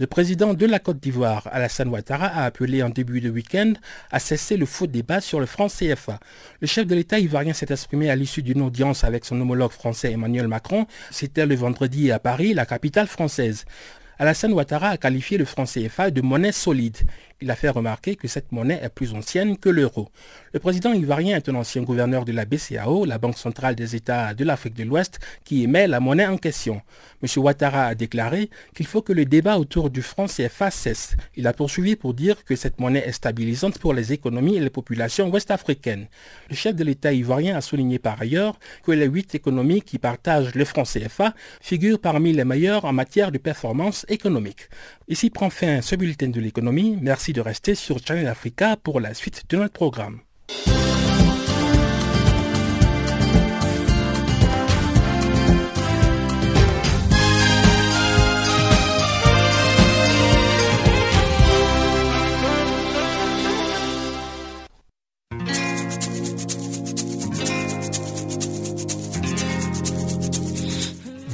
[0.00, 3.74] Le président de la Côte d'Ivoire, Alassane Ouattara, a appelé en début de week-end
[4.10, 6.18] à cesser le faux débat sur le franc CFA.
[6.60, 10.12] Le chef de l'État ivoirien s'est exprimé à l'issue d'une audience avec son homologue français
[10.12, 10.86] Emmanuel Macron.
[11.10, 13.66] C'était le vendredi à Paris, la capitale française.
[14.18, 16.96] Alassane Ouattara a qualifié le franc CFA de monnaie solide.
[17.42, 20.10] Il a fait remarquer que cette monnaie est plus ancienne que l'euro.
[20.52, 24.34] Le président ivoirien est un ancien gouverneur de la BCAO, la Banque centrale des États
[24.34, 26.82] de l'Afrique de l'Ouest, qui émet la monnaie en question.
[27.22, 27.28] M.
[27.42, 31.16] Ouattara a déclaré qu'il faut que le débat autour du franc CFA cesse.
[31.34, 34.68] Il a poursuivi pour dire que cette monnaie est stabilisante pour les économies et les
[34.68, 36.08] populations ouest-africaines.
[36.50, 40.54] Le chef de l'État ivoirien a souligné par ailleurs que les huit économies qui partagent
[40.54, 44.68] le franc CFA figurent parmi les meilleures en matière de performance économique.
[45.08, 46.98] Ici prend fin ce bulletin de l'économie.
[47.00, 50.20] Merci de rester sur Channel Africa pour la suite de notre programme.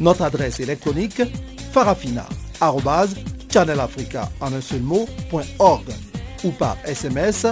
[0.00, 1.22] Notre adresse électronique
[1.72, 4.82] farafina.channelafrica en un seul
[6.42, 7.44] ou par SMS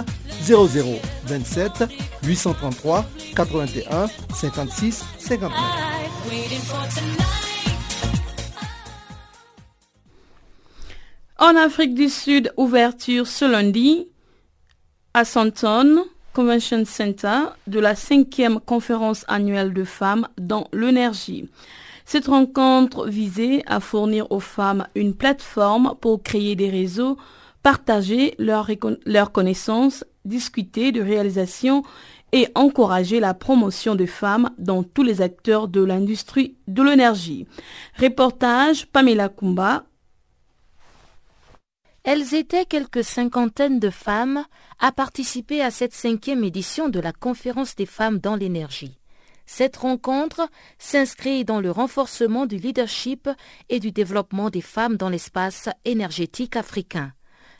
[0.43, 1.83] 0027
[2.23, 5.51] 833 81 56 59.
[11.37, 14.07] En Afrique du Sud, ouverture ce lundi
[15.13, 21.47] à Santon, Convention Center, de la cinquième conférence annuelle de femmes dans l'énergie.
[22.11, 27.17] Cette rencontre visait à fournir aux femmes une plateforme pour créer des réseaux,
[27.61, 31.83] partager leurs connaissances, discuter de réalisations
[32.31, 37.45] et encourager la promotion des femmes dans tous les acteurs de l'industrie de l'énergie.
[37.99, 39.83] Reportage Pamela Kumba.
[42.03, 44.45] Elles étaient quelques cinquantaines de femmes
[44.79, 48.98] à participer à cette cinquième édition de la conférence des femmes dans l'énergie.
[49.51, 50.47] Cette rencontre
[50.77, 53.27] s'inscrit dans le renforcement du leadership
[53.69, 57.13] et du développement des femmes dans l'espace énergétique africain.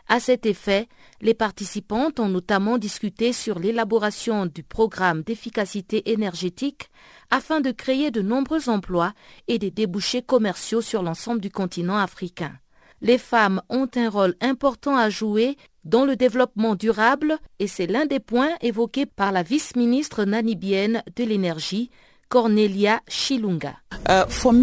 [0.08, 0.88] À cet effet,
[1.20, 6.92] les participantes ont notamment discuté sur l'élaboration du programme d'efficacité énergétique
[7.32, 9.14] afin de créer de nombreux emplois
[9.48, 12.54] et des débouchés commerciaux sur l'ensemble du continent africain.
[13.02, 18.06] Les femmes ont un rôle important à jouer dans le développement durable et c'est l'un
[18.06, 21.90] des points évoqués par la vice-ministre namibienne de l'énergie,
[22.30, 23.74] Cornelia Chilunga.
[24.08, 24.54] Uh, Pour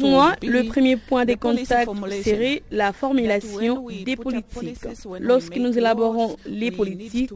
[0.00, 1.90] moi, le premier point de contact
[2.24, 4.78] serait la formulation des politiques.
[5.20, 7.32] Lorsque nous élaborons les politiques,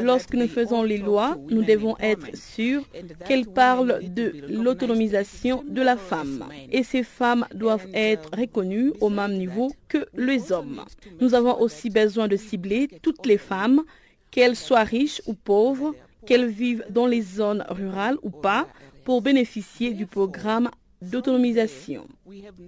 [0.00, 2.82] lorsque nous faisons les lois, nous devons être sûrs
[3.26, 6.44] qu'elles parlent de l'autonomisation de la femme.
[6.70, 10.84] Et ces femmes doivent être reconnues au même niveau que les hommes.
[11.20, 13.82] Nous avons aussi besoin de cibler toutes les femmes,
[14.30, 15.94] qu'elles soient riches ou pauvres,
[16.26, 18.66] qu'elles vivent dans les zones rurales ou pas,
[19.04, 20.70] pour bénéficier du programme
[21.02, 22.06] d'autonomisation.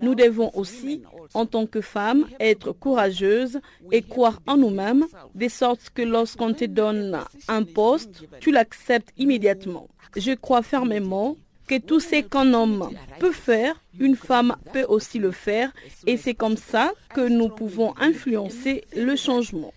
[0.02, 1.02] Nous devons aussi,
[1.34, 3.61] en tant que femmes, être courageuses
[3.92, 9.88] et croire en nous-mêmes, de sorte que lorsqu'on te donne un poste, tu l'acceptes immédiatement.
[10.16, 11.36] Je crois fermement
[11.66, 12.90] que tout ce qu'un homme
[13.20, 15.72] peut faire, une femme peut aussi le faire,
[16.07, 19.72] et c'est comme ça que nous pouvons influencer le changement.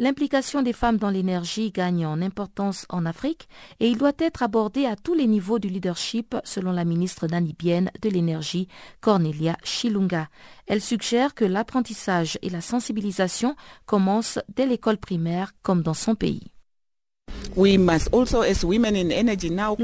[0.00, 4.86] L'implication des femmes dans l'énergie gagne en importance en Afrique et il doit être abordé
[4.86, 8.66] à tous les niveaux du leadership selon la ministre namibienne de l'énergie
[9.00, 10.28] Cornelia Chilunga.
[10.66, 13.54] Elle suggère que l'apprentissage et la sensibilisation
[13.86, 16.42] commencent dès l'école primaire comme dans son pays.
[17.56, 17.64] Nous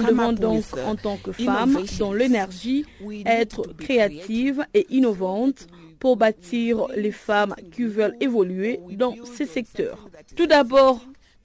[0.03, 2.85] devons donc, en tant que femmes dans l'énergie,
[3.25, 5.69] être créatives et innovantes
[6.01, 10.09] pour bâtir les femmes qui veulent évoluer dans ces secteurs.
[10.35, 11.01] Tout d'abord,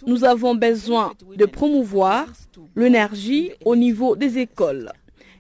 [0.08, 2.26] nous avons besoin de promouvoir
[2.76, 4.92] l'énergie au niveau des écoles.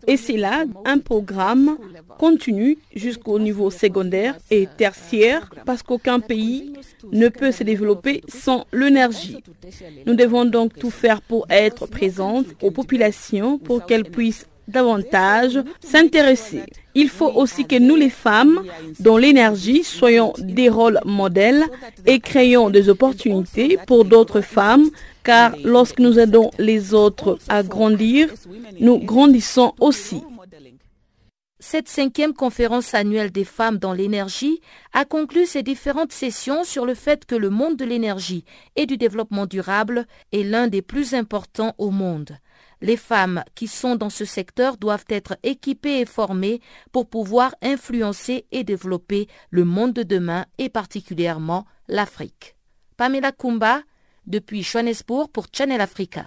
[0.07, 1.78] Et c'est là un programme
[2.20, 6.74] continu jusqu'au niveau secondaire et tertiaire parce qu'aucun pays
[7.11, 9.38] ne peut se développer sans l'énergie.
[10.05, 16.63] Nous devons donc tout faire pour être présentes aux populations pour qu'elles puissent davantage s'intéresser.
[16.95, 18.63] Il faut aussi que nous les femmes,
[18.99, 21.66] dans l'énergie, soyons des rôles modèles
[22.05, 24.89] et créons des opportunités pour d'autres femmes,
[25.24, 28.30] car lorsque nous aidons les autres à grandir,
[28.80, 30.22] nous grandissons aussi.
[31.59, 34.61] Cette cinquième conférence annuelle des femmes dans l'énergie
[34.93, 38.45] a conclu ces différentes sessions sur le fait que le monde de l'énergie
[38.76, 42.38] et du développement durable est l'un des plus importants au monde.
[42.82, 46.61] Les femmes qui sont dans ce secteur doivent être équipées et formées
[46.91, 52.55] pour pouvoir influencer et développer le monde de demain et particulièrement l'Afrique.
[52.97, 53.82] Pamela Kumba,
[54.28, 56.26] depuis Johannesburg pour Channel Africa.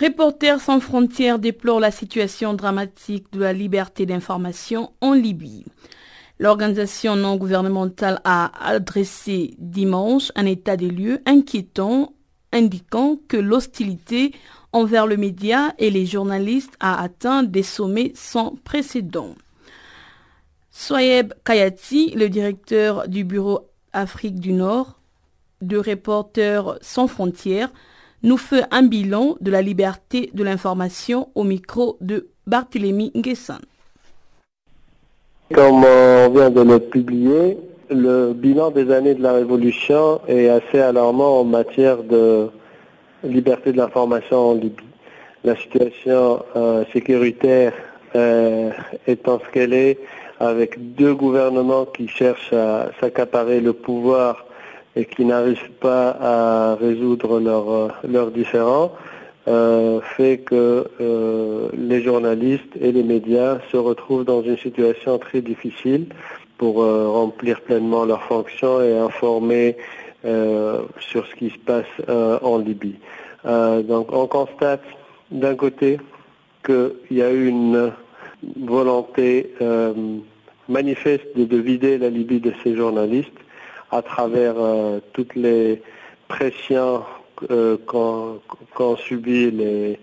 [0.00, 5.64] Reporters sans frontières déplore la situation dramatique de la liberté d'information en Libye.
[6.38, 12.14] L'organisation non gouvernementale a adressé dimanche un état des lieux inquiétant
[12.52, 14.32] indiquant que l'hostilité
[14.72, 19.34] envers le média et les journalistes a atteint des sommets sans précédent.
[20.70, 24.98] Soyeb Kayati, le directeur du bureau Afrique du Nord
[25.60, 27.70] de Reporters sans frontières,
[28.22, 33.60] nous fait un bilan de la liberté de l'information au micro de Barthélemy Nguessan.
[35.52, 37.58] Comme on vient de le publier,
[37.90, 42.48] le bilan des années de la Révolution est assez alarmant en matière de
[43.24, 44.84] liberté de l'information en Libye.
[45.44, 47.72] La situation euh, sécuritaire
[48.14, 48.70] euh,
[49.06, 49.98] étant ce qu'elle est,
[50.40, 54.44] avec deux gouvernements qui cherchent à s'accaparer le pouvoir
[54.96, 58.92] et qui n'arrivent pas à résoudre leurs leur différends,
[59.48, 65.40] euh, fait que euh, les journalistes et les médias se retrouvent dans une situation très
[65.40, 66.06] difficile
[66.62, 69.76] pour euh, remplir pleinement leurs fonctions et informer
[71.00, 71.92] sur ce qui se passe
[72.42, 72.94] en Libye.
[73.44, 74.84] donc on constate
[75.32, 75.98] d'un côté
[76.64, 77.90] qu'il y a une
[78.56, 79.52] volonté
[80.68, 83.42] manifeste de vider la Libye de ses journalistes
[83.92, 85.82] à travers euh, toutes les
[86.28, 87.04] pressions
[87.50, 89.98] euh, qu'ont subi les,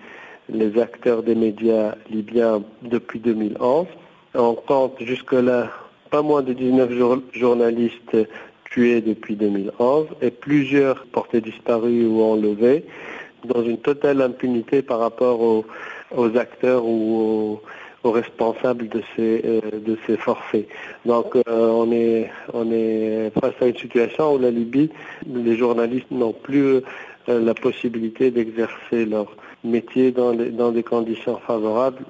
[0.48, 3.88] les acteurs des médias libyens depuis 2011.
[4.36, 5.70] On compte jusque-là
[6.10, 6.92] pas moins de 19
[7.34, 8.18] journalistes
[8.66, 12.86] tués depuis 2011 et plusieurs portés disparus ou enlevés
[13.46, 17.62] dans une totale impunité par rapport aux, acteurs ou aux,
[18.04, 20.68] aux responsables de ces, euh, de ces forfaits.
[21.06, 24.90] Donc euh, on, est, on est face à une situation où la Libye,
[25.28, 26.82] les journalistes n'ont plus euh,
[27.28, 29.28] la possibilité d'exercer leur
[29.64, 32.04] métier dans des conditions favorables.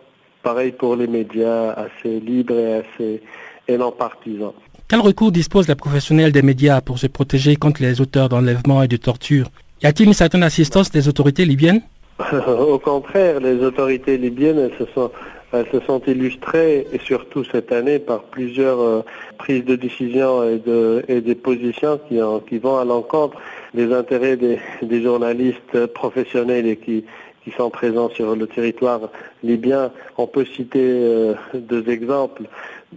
[0.43, 3.21] Pareil pour les médias assez libres et assez
[3.69, 4.53] et non partisans.
[4.87, 8.87] Quel recours dispose la professionnelle des médias pour se protéger contre les auteurs d'enlèvement et
[8.87, 9.47] de torture
[9.83, 11.81] Y a-t-il une certaine assistance des autorités libyennes?
[12.47, 15.11] Au contraire, les autorités libyennes elles se sont
[15.51, 19.01] elles se sont illustrées, et surtout cette année, par plusieurs euh,
[19.39, 23.35] prises de décision et, de, et des positions qui, qui vont à l'encontre
[23.73, 27.03] des intérêts des, des, journalistes professionnels et qui,
[27.43, 29.09] qui sont présents sur le territoire
[29.43, 29.91] libyen.
[30.17, 32.43] On peut citer euh, deux exemples.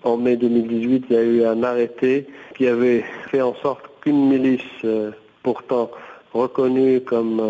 [0.05, 2.26] En mai 2018, il y a eu un arrêté
[2.57, 5.11] qui avait fait en sorte qu'une milice, euh,
[5.43, 5.90] pourtant
[6.32, 7.40] reconnue comme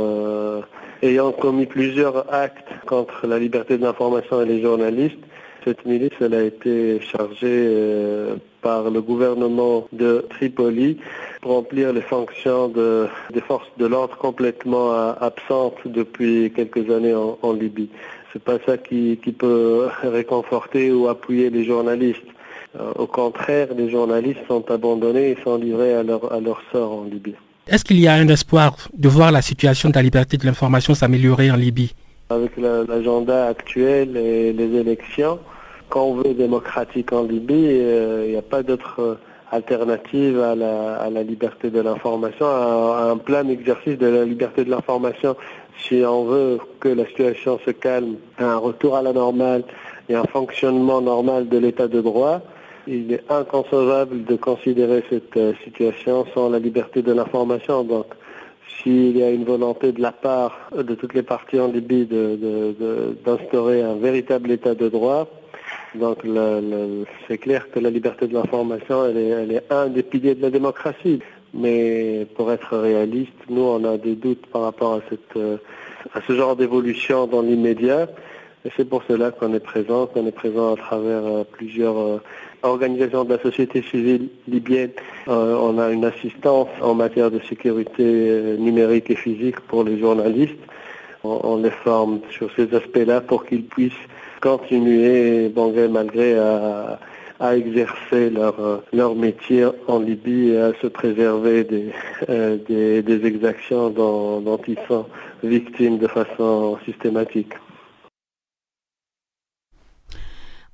[1.03, 5.18] ayant commis plusieurs actes contre la liberté de l'information et les journalistes.
[5.64, 10.99] Cette milice elle a été chargée euh, par le gouvernement de Tripoli
[11.40, 17.14] pour remplir les fonctions de, des forces de l'ordre complètement euh, absentes depuis quelques années
[17.14, 17.90] en Libye.
[18.33, 22.20] C'est pas ça qui, qui, peut réconforter ou appuyer les journalistes.
[22.80, 26.93] Euh, au contraire, les journalistes sont abandonnés et sont livrés à leur, à leur sort
[26.93, 27.35] en Libye.
[27.68, 30.95] Est-ce qu'il y a un espoir de voir la situation de la liberté de l'information
[30.95, 31.95] s'améliorer en Libye?
[32.30, 35.39] Avec l'agenda actuel et les élections,
[35.91, 39.14] quand on veut démocratique en Libye, euh, il n'y a pas d'autre euh,
[39.53, 45.37] alternative à la, liberté de l'information, à, un plein exercice de la liberté de l'information.
[45.79, 49.64] Si on veut que la situation se calme, un retour à la normale
[50.09, 52.41] et un fonctionnement normal de l'état de droit,
[52.87, 57.85] il est inconcevable de considérer cette euh, situation sans la liberté de l'information.
[57.85, 58.07] Donc,
[58.83, 62.07] s'il y a une volonté de la part de toutes les parties en Libye
[63.25, 65.29] d'instaurer un véritable état de droit,
[65.95, 66.18] donc
[67.29, 70.51] c'est clair que la liberté de l'information, elle elle est un des piliers de la
[70.51, 71.20] démocratie.
[71.55, 75.59] Mais pour être réaliste, nous, on a des doutes par rapport à, cette, euh,
[76.14, 78.09] à ce genre d'évolution dans l'immédiat.
[78.64, 82.22] Et c'est pour cela qu'on est présent, qu'on est présent à travers euh, plusieurs euh,
[82.62, 84.92] organisations de la société civile libyenne.
[85.26, 90.55] On a une assistance en matière de sécurité numérique et physique pour les journalistes.
[91.24, 93.92] On, les forme sur ces aspects-là pour qu'ils puissent
[94.40, 97.00] continuer, bon malgré, à,
[97.43, 101.93] à exercer leur, leur métier en Libye et à se préserver des,
[102.68, 105.07] des, des, exactions dont, ils sont
[105.43, 107.53] victimes de façon systématique.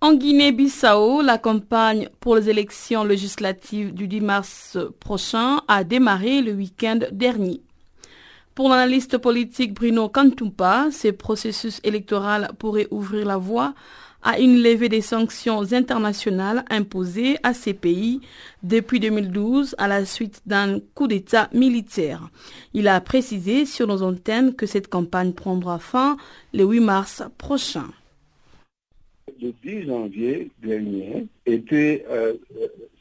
[0.02, 6.52] En Guinée-Bissau, la campagne pour les élections législatives du 10 mars prochain a démarré le
[6.52, 7.62] week-end dernier.
[8.54, 13.72] Pour l'analyste politique Bruno Kantumpa, ce processus électoral pourrait ouvrir la voie
[14.22, 18.20] à une levée des sanctions internationales imposées à ces pays
[18.62, 22.30] depuis 2012 à la suite d'un coup d'État militaire.
[22.74, 26.16] Il a précisé sur nos antennes que cette campagne prendra fin
[26.52, 27.86] le 8 mars prochain
[29.40, 32.34] le 10 janvier dernier était euh,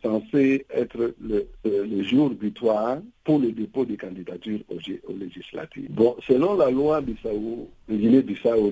[0.07, 5.87] censé être le, jour butoir pour le dépôt des candidatures aux, législatives.
[5.89, 8.71] Bon, selon la loi Bissau, Guinée-Bissau,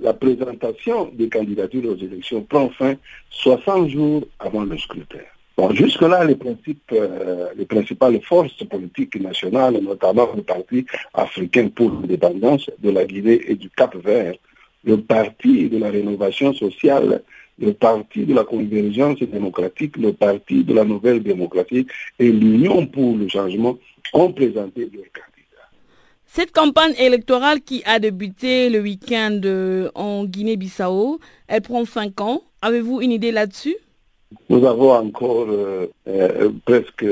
[0.00, 2.94] la présentation des candidatures aux élections prend fin
[3.30, 5.18] 60 jours avant le scrutin.
[5.58, 11.90] Bon, jusque-là, les, principes, euh, les principales forces politiques nationales, notamment le Parti africain pour
[11.90, 14.34] l'indépendance de la Guinée et du Cap-Vert,
[14.84, 17.22] le parti de la rénovation sociale,
[17.58, 21.86] le parti de la convergence démocratique, le parti de la nouvelle démocratie
[22.18, 23.78] et l'Union pour le changement
[24.12, 25.68] ont présenté leurs candidats.
[26.26, 29.40] Cette campagne électorale qui a débuté le week-end
[29.94, 32.42] en Guinée-Bissau, elle prend cinq ans.
[32.62, 33.76] Avez-vous une idée là-dessus?
[34.48, 37.04] Nous avons encore euh, euh, presque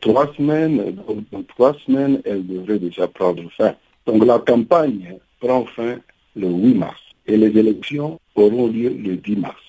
[0.00, 0.96] trois semaines.
[1.30, 3.74] Dans trois semaines, elle devrait déjà prendre fin.
[4.06, 5.98] Donc la campagne prend fin
[6.34, 9.65] le 8 mars et les élections auront lieu le 10 mars.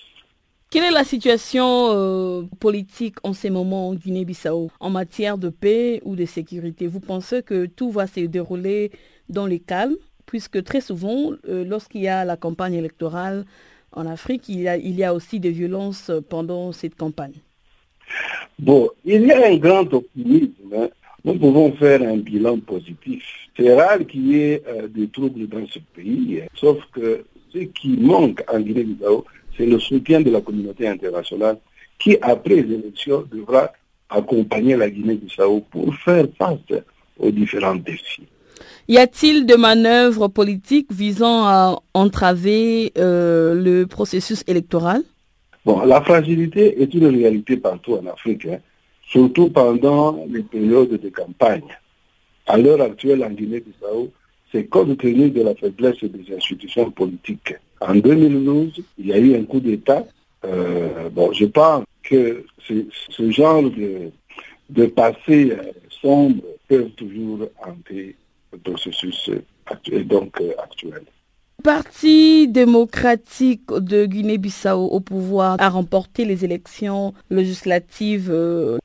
[0.70, 6.02] Quelle est la situation euh, politique en ces moments en Guinée-Bissau en matière de paix
[6.04, 6.86] ou de sécurité?
[6.86, 8.90] Vous pensez que tout va se dérouler
[9.30, 9.96] dans le calme
[10.26, 13.46] puisque très souvent, euh, lorsqu'il y a la campagne électorale
[13.92, 17.32] en Afrique, il y, a, aussi des violences pendant cette campagne?
[18.58, 20.52] Bon, il y a un grand optimisme.
[20.76, 20.88] Hein.
[21.24, 23.24] Nous pouvons faire un bilan positif.
[23.56, 26.46] C'est rare qu'il y ait euh, des troubles dans ce pays, hein.
[26.54, 29.24] sauf que ce qui manque en Guinée-Bissau,
[29.58, 31.58] c'est le soutien de la communauté internationale
[31.98, 33.72] qui, après les élections, devra
[34.08, 36.80] accompagner la Guinée-Bissau pour faire face
[37.18, 38.22] aux différents défis.
[38.86, 45.02] Y a-t-il de manœuvres politiques visant à entraver euh, le processus électoral?
[45.66, 48.58] Bon, la fragilité est une réalité partout en Afrique, hein,
[49.06, 51.76] surtout pendant les périodes de campagne.
[52.46, 54.10] À l'heure actuelle, en Guinée-Bissau,
[54.50, 57.54] c'est compte tenu de la faiblesse des institutions politiques.
[57.80, 60.04] En 2012, il y a eu un coup d'État.
[60.44, 64.10] Euh, bon, je pense que ce genre de,
[64.70, 65.72] de passé euh,
[66.02, 68.16] sombre peuvent toujours hanter
[68.52, 69.30] le processus
[69.66, 71.02] actuel, donc euh, actuel.
[71.62, 78.32] Parti démocratique de Guinée-Bissau au pouvoir a remporté les élections législatives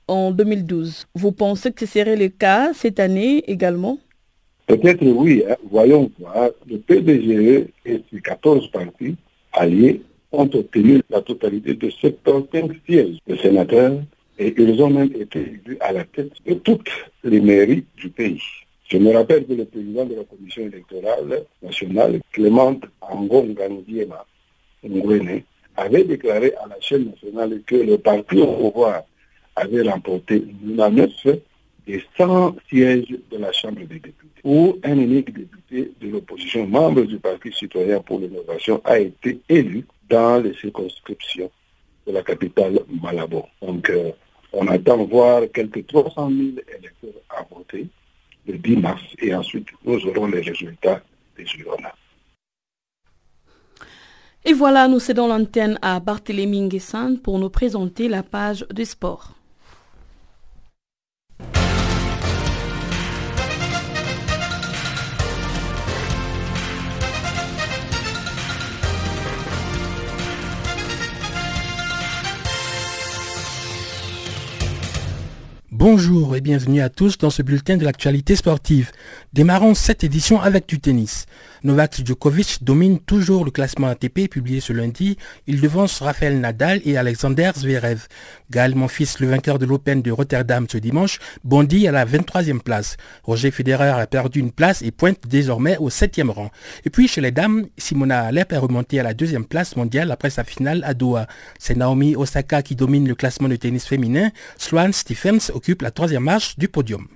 [0.07, 1.05] en 2012.
[1.13, 3.99] Vous pensez que ce serait le cas cette année également?
[4.67, 5.55] Peut-être oui, hein.
[5.69, 6.49] voyons voir.
[6.69, 9.15] Le PDGE et ses 14 partis
[9.51, 10.01] alliés
[10.31, 13.99] ont obtenu la totalité de 75 sièges de sénateurs
[14.39, 16.89] et ils ont même été élus à la tête de toutes
[17.23, 18.41] les mairies du pays.
[18.89, 24.25] Je me rappelle que le président de la commission électorale nationale, Clément Angonga Ndiema
[25.75, 29.03] avait déclaré à la chaîne nationale que le parti au pouvoir
[29.55, 31.09] avait remporté 9
[31.85, 37.03] des 100 sièges de la Chambre des députés où un unique député de l'opposition, membre
[37.03, 41.49] du Parti citoyen pour l'innovation, a été élu dans les circonscriptions
[42.05, 43.45] de la capitale Malabo.
[43.61, 44.11] Donc, euh,
[44.51, 46.41] on attend voir quelques 300 000
[46.77, 47.87] électeurs à voter
[48.45, 51.01] le 10 mars et ensuite nous aurons les résultats
[51.37, 51.87] des urnes.
[54.45, 59.35] Et voilà, nous cédons l'antenne à Barthélémy Nguessan pour nous présenter la page du sport.
[75.85, 78.93] Bonjour et bienvenue à tous dans ce bulletin de l'actualité sportive.
[79.33, 81.25] Démarrons cette édition avec du tennis.
[81.63, 85.17] Novak Djokovic domine toujours le classement ATP publié ce lundi.
[85.47, 88.07] Il devance Rafael Nadal et Alexander Zverev.
[88.51, 92.97] Gaël Monfils, le vainqueur de l'Open de Rotterdam ce dimanche, bondit à la 23e place.
[93.23, 96.51] Roger Federer a perdu une place et pointe désormais au 7e rang.
[96.83, 100.31] Et puis chez les dames, Simona Alep est remontée à la deuxième place mondiale après
[100.31, 101.27] sa finale à Doha.
[101.59, 104.31] C'est Naomi Osaka qui domine le classement de tennis féminin.
[104.57, 107.07] Sloane Stephens occupe la troisième marche du podium.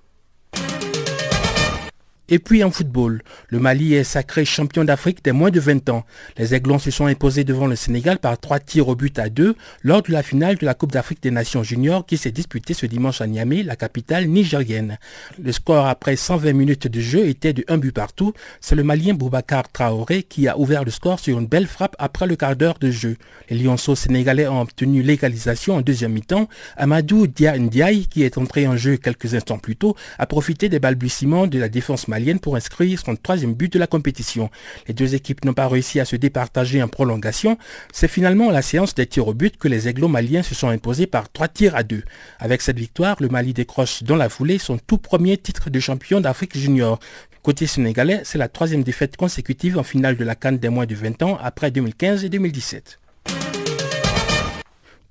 [2.29, 6.03] Et puis en football, le Mali est sacré champion d'Afrique des moins de 20 ans.
[6.37, 9.55] Les Aiglons se sont imposés devant le Sénégal par trois tirs au but à deux
[9.81, 12.85] lors de la finale de la Coupe d'Afrique des Nations Juniors qui s'est disputée ce
[12.85, 14.97] dimanche à Niamey, la capitale nigérienne.
[15.41, 18.33] Le score après 120 minutes de jeu était de un but partout.
[18.59, 22.27] C'est le Malien Boubacar Traoré qui a ouvert le score sur une belle frappe après
[22.27, 23.15] le quart d'heure de jeu.
[23.49, 26.49] Les Lionceaux sénégalais ont obtenu l'égalisation en deuxième mi-temps.
[26.75, 30.79] Amadou Dia Ndiaye, qui est entré en jeu quelques instants plus tôt, a profité des
[30.79, 34.49] balbutiements de la défense malienne pour inscrire son troisième but de la compétition.
[34.87, 37.57] Les deux équipes n'ont pas réussi à se départager en prolongation.
[37.93, 41.07] C'est finalement la séance des tirs au but que les aiglos maliens se sont imposés
[41.07, 42.03] par trois tirs à deux.
[42.39, 46.19] Avec cette victoire, le Mali décroche dans la foulée son tout premier titre de champion
[46.19, 46.99] d'Afrique junior.
[47.43, 50.95] Côté sénégalais, c'est la troisième défaite consécutive en finale de la Cannes des moins de
[50.95, 52.99] 20 ans après 2015 et 2017.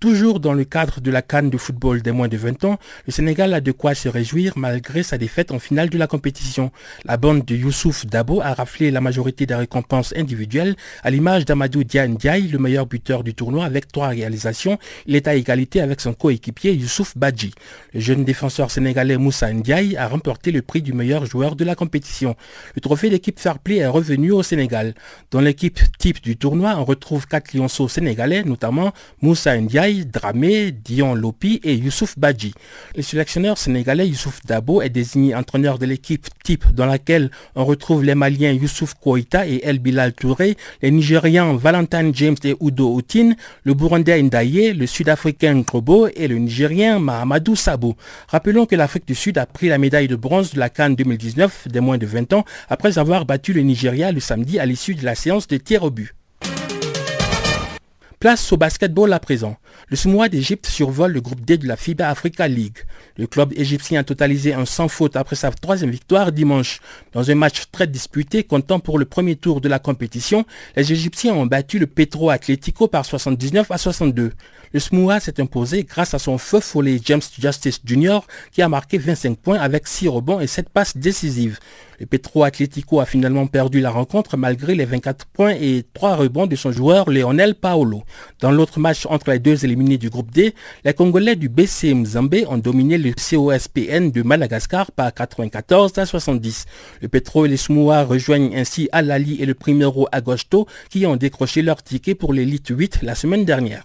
[0.07, 3.13] Toujours dans le cadre de la canne de football des moins de 20 ans, le
[3.13, 6.71] Sénégal a de quoi se réjouir malgré sa défaite en finale de la compétition.
[7.07, 11.83] La bande de Youssouf Dabo a raflé la majorité des récompenses individuelles à l'image d'Amadou
[11.83, 14.79] Diane Diaye, le meilleur buteur du tournoi avec trois réalisations.
[15.07, 17.53] Il est à égalité avec son coéquipier Youssouf Badji.
[17.93, 21.75] Le jeune défenseur sénégalais Moussa Ndiaye a remporté le prix du meilleur joueur de la
[21.75, 22.37] compétition.
[22.77, 24.95] Le trophée d'équipe Fair Play est revenu au Sénégal.
[25.33, 31.15] Dans l'équipe type du tournoi, on retrouve quatre lionceaux sénégalais, notamment Moussa Ndiaye, Dramé, Dion
[31.15, 32.53] Lopi et Youssouf Badji.
[32.95, 38.05] Le sélectionneur sénégalais Youssouf Dabo est désigné entraîneur de l'équipe type dans laquelle on retrouve
[38.05, 43.33] les Maliens Youssouf Kouita et El Bilal Touré, les Nigérians Valentine James et Udo Outin,
[43.65, 47.97] le Burundais Ndaye, le Sud-Africain Grobo et le Nigérien Mahamadou Sabo.
[48.29, 51.69] Rappelons que l'Afrique du Sud a pris la médaille de bronze de la Cannes 2019
[51.69, 55.05] des moins de 20 ans après avoir battu le Nigeria le samedi à l'issue de
[55.05, 56.16] la séance de tir au but.
[58.27, 59.55] Place au basketball à présent.
[59.87, 62.79] Le Samoa d'Égypte survole le groupe D de la FIBA Africa League.
[63.17, 66.81] Le club égyptien a totalisé un sans faute après sa troisième victoire dimanche.
[67.13, 71.35] Dans un match très disputé comptant pour le premier tour de la compétition, les Égyptiens
[71.35, 74.33] ont battu le Petro Atlético par 79 à 62.
[74.73, 78.21] Le Samoa s'est imposé grâce à son feu follet James Justice Jr.
[78.53, 81.59] qui a marqué 25 points avec 6 rebonds et 7 passes décisives.
[81.99, 86.47] Le Petro Atlético a finalement perdu la rencontre malgré les 24 points et 3 rebonds
[86.47, 88.03] de son joueur Léonel Paolo.
[88.41, 90.55] Dans l'autre match entre les deux éliminés du groupe D,
[90.85, 96.67] les Congolais du BC Mzambé ont dominé le COSPN de Madagascar par 94 à 70.
[97.01, 101.63] Le Petro et les Samoa rejoignent ainsi Alali et le Primero Agosto qui ont décroché
[101.63, 103.85] leur ticket pour l'élite 8 la semaine dernière.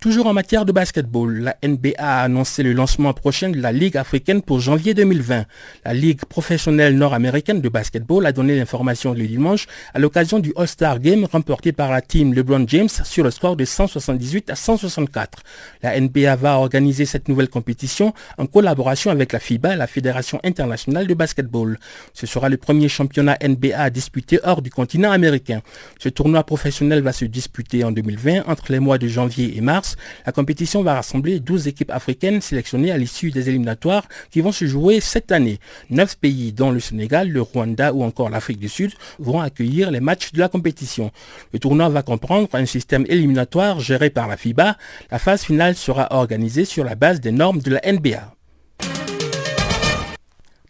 [0.00, 3.98] Toujours en matière de basketball, la NBA a annoncé le lancement prochain de la Ligue
[3.98, 5.44] africaine pour janvier 2020.
[5.84, 11.00] La Ligue professionnelle nord-américaine de basketball a donné l'information le dimanche à l'occasion du All-Star
[11.00, 15.42] Game remporté par la team LeBron James sur le score de 178 à 164.
[15.82, 21.08] La NBA va organiser cette nouvelle compétition en collaboration avec la FIBA, la Fédération internationale
[21.08, 21.78] de basketball.
[22.14, 25.60] Ce sera le premier championnat NBA disputé hors du continent américain.
[25.98, 29.89] Ce tournoi professionnel va se disputer en 2020 entre les mois de janvier et mars
[30.26, 34.66] la compétition va rassembler 12 équipes africaines sélectionnées à l'issue des éliminatoires qui vont se
[34.66, 35.58] jouer cette année.
[35.90, 40.00] Neuf pays, dont le Sénégal, le Rwanda ou encore l'Afrique du Sud, vont accueillir les
[40.00, 41.10] matchs de la compétition.
[41.52, 44.76] Le tournoi va comprendre un système éliminatoire géré par la FIBA.
[45.10, 48.34] La phase finale sera organisée sur la base des normes de la NBA.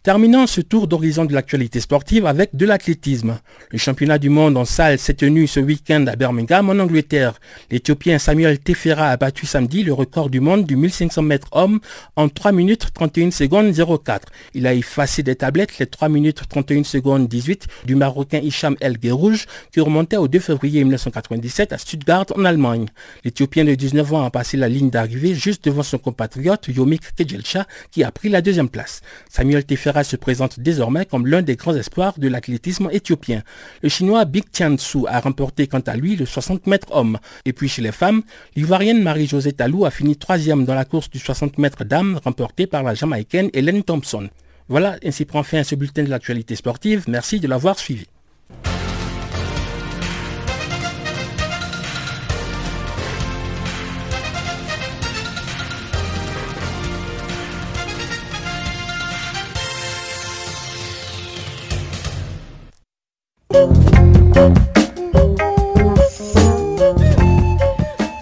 [0.03, 3.37] Terminons ce tour d'horizon de l'actualité sportive avec de l'athlétisme.
[3.69, 7.39] Le championnat du monde en salle s'est tenu ce week-end à Birmingham en Angleterre.
[7.69, 11.81] L'Éthiopien Samuel Tefera a battu samedi le record du monde du 1500 mètres homme
[12.15, 14.27] en 3 minutes 31 secondes 04.
[14.55, 18.97] Il a effacé des tablettes les 3 minutes 31 secondes 18 du Marocain Hicham El
[18.97, 22.87] Guerrouj qui remontait au 2 février 1997 à Stuttgart en Allemagne.
[23.23, 27.67] L'Éthiopien de 19 ans a passé la ligne d'arrivée juste devant son compatriote Yomik Kejelcha
[27.91, 29.01] qui a pris la deuxième place.
[29.29, 33.43] Samuel Tefera se présente désormais comme l'un des grands espoirs de l'athlétisme éthiopien.
[33.83, 37.19] Le chinois Big Tiansu a remporté quant à lui le 60 mètres homme.
[37.45, 38.21] Et puis chez les femmes,
[38.55, 42.83] l'ivoirienne Marie-Josée Talou a fini troisième dans la course du 60 mètres dames remportée par
[42.83, 44.29] la jamaïcaine Hélène Thompson.
[44.69, 47.05] Voilà, ainsi prend fin ce bulletin de l'actualité sportive.
[47.07, 48.07] Merci de l'avoir suivi.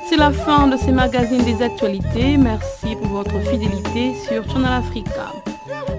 [0.08, 2.38] C'est la fin de ces magazines des actualités.
[2.38, 5.32] Merci pour votre fidélité sur Channel Africa.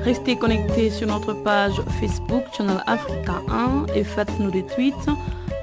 [0.02, 5.08] Restez connectés sur notre page Facebook Channel Africa 1 et faites-nous des tweets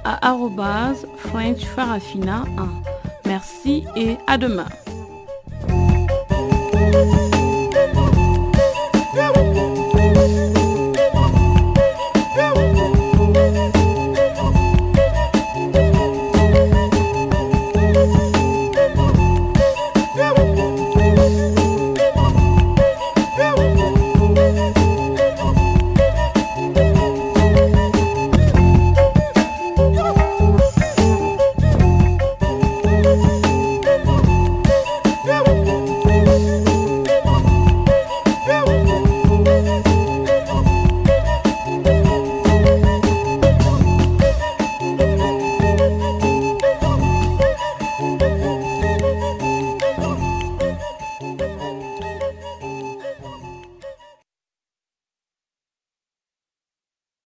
[0.03, 0.34] à
[1.18, 2.68] French Farafina 1.
[3.26, 4.68] Merci et à demain.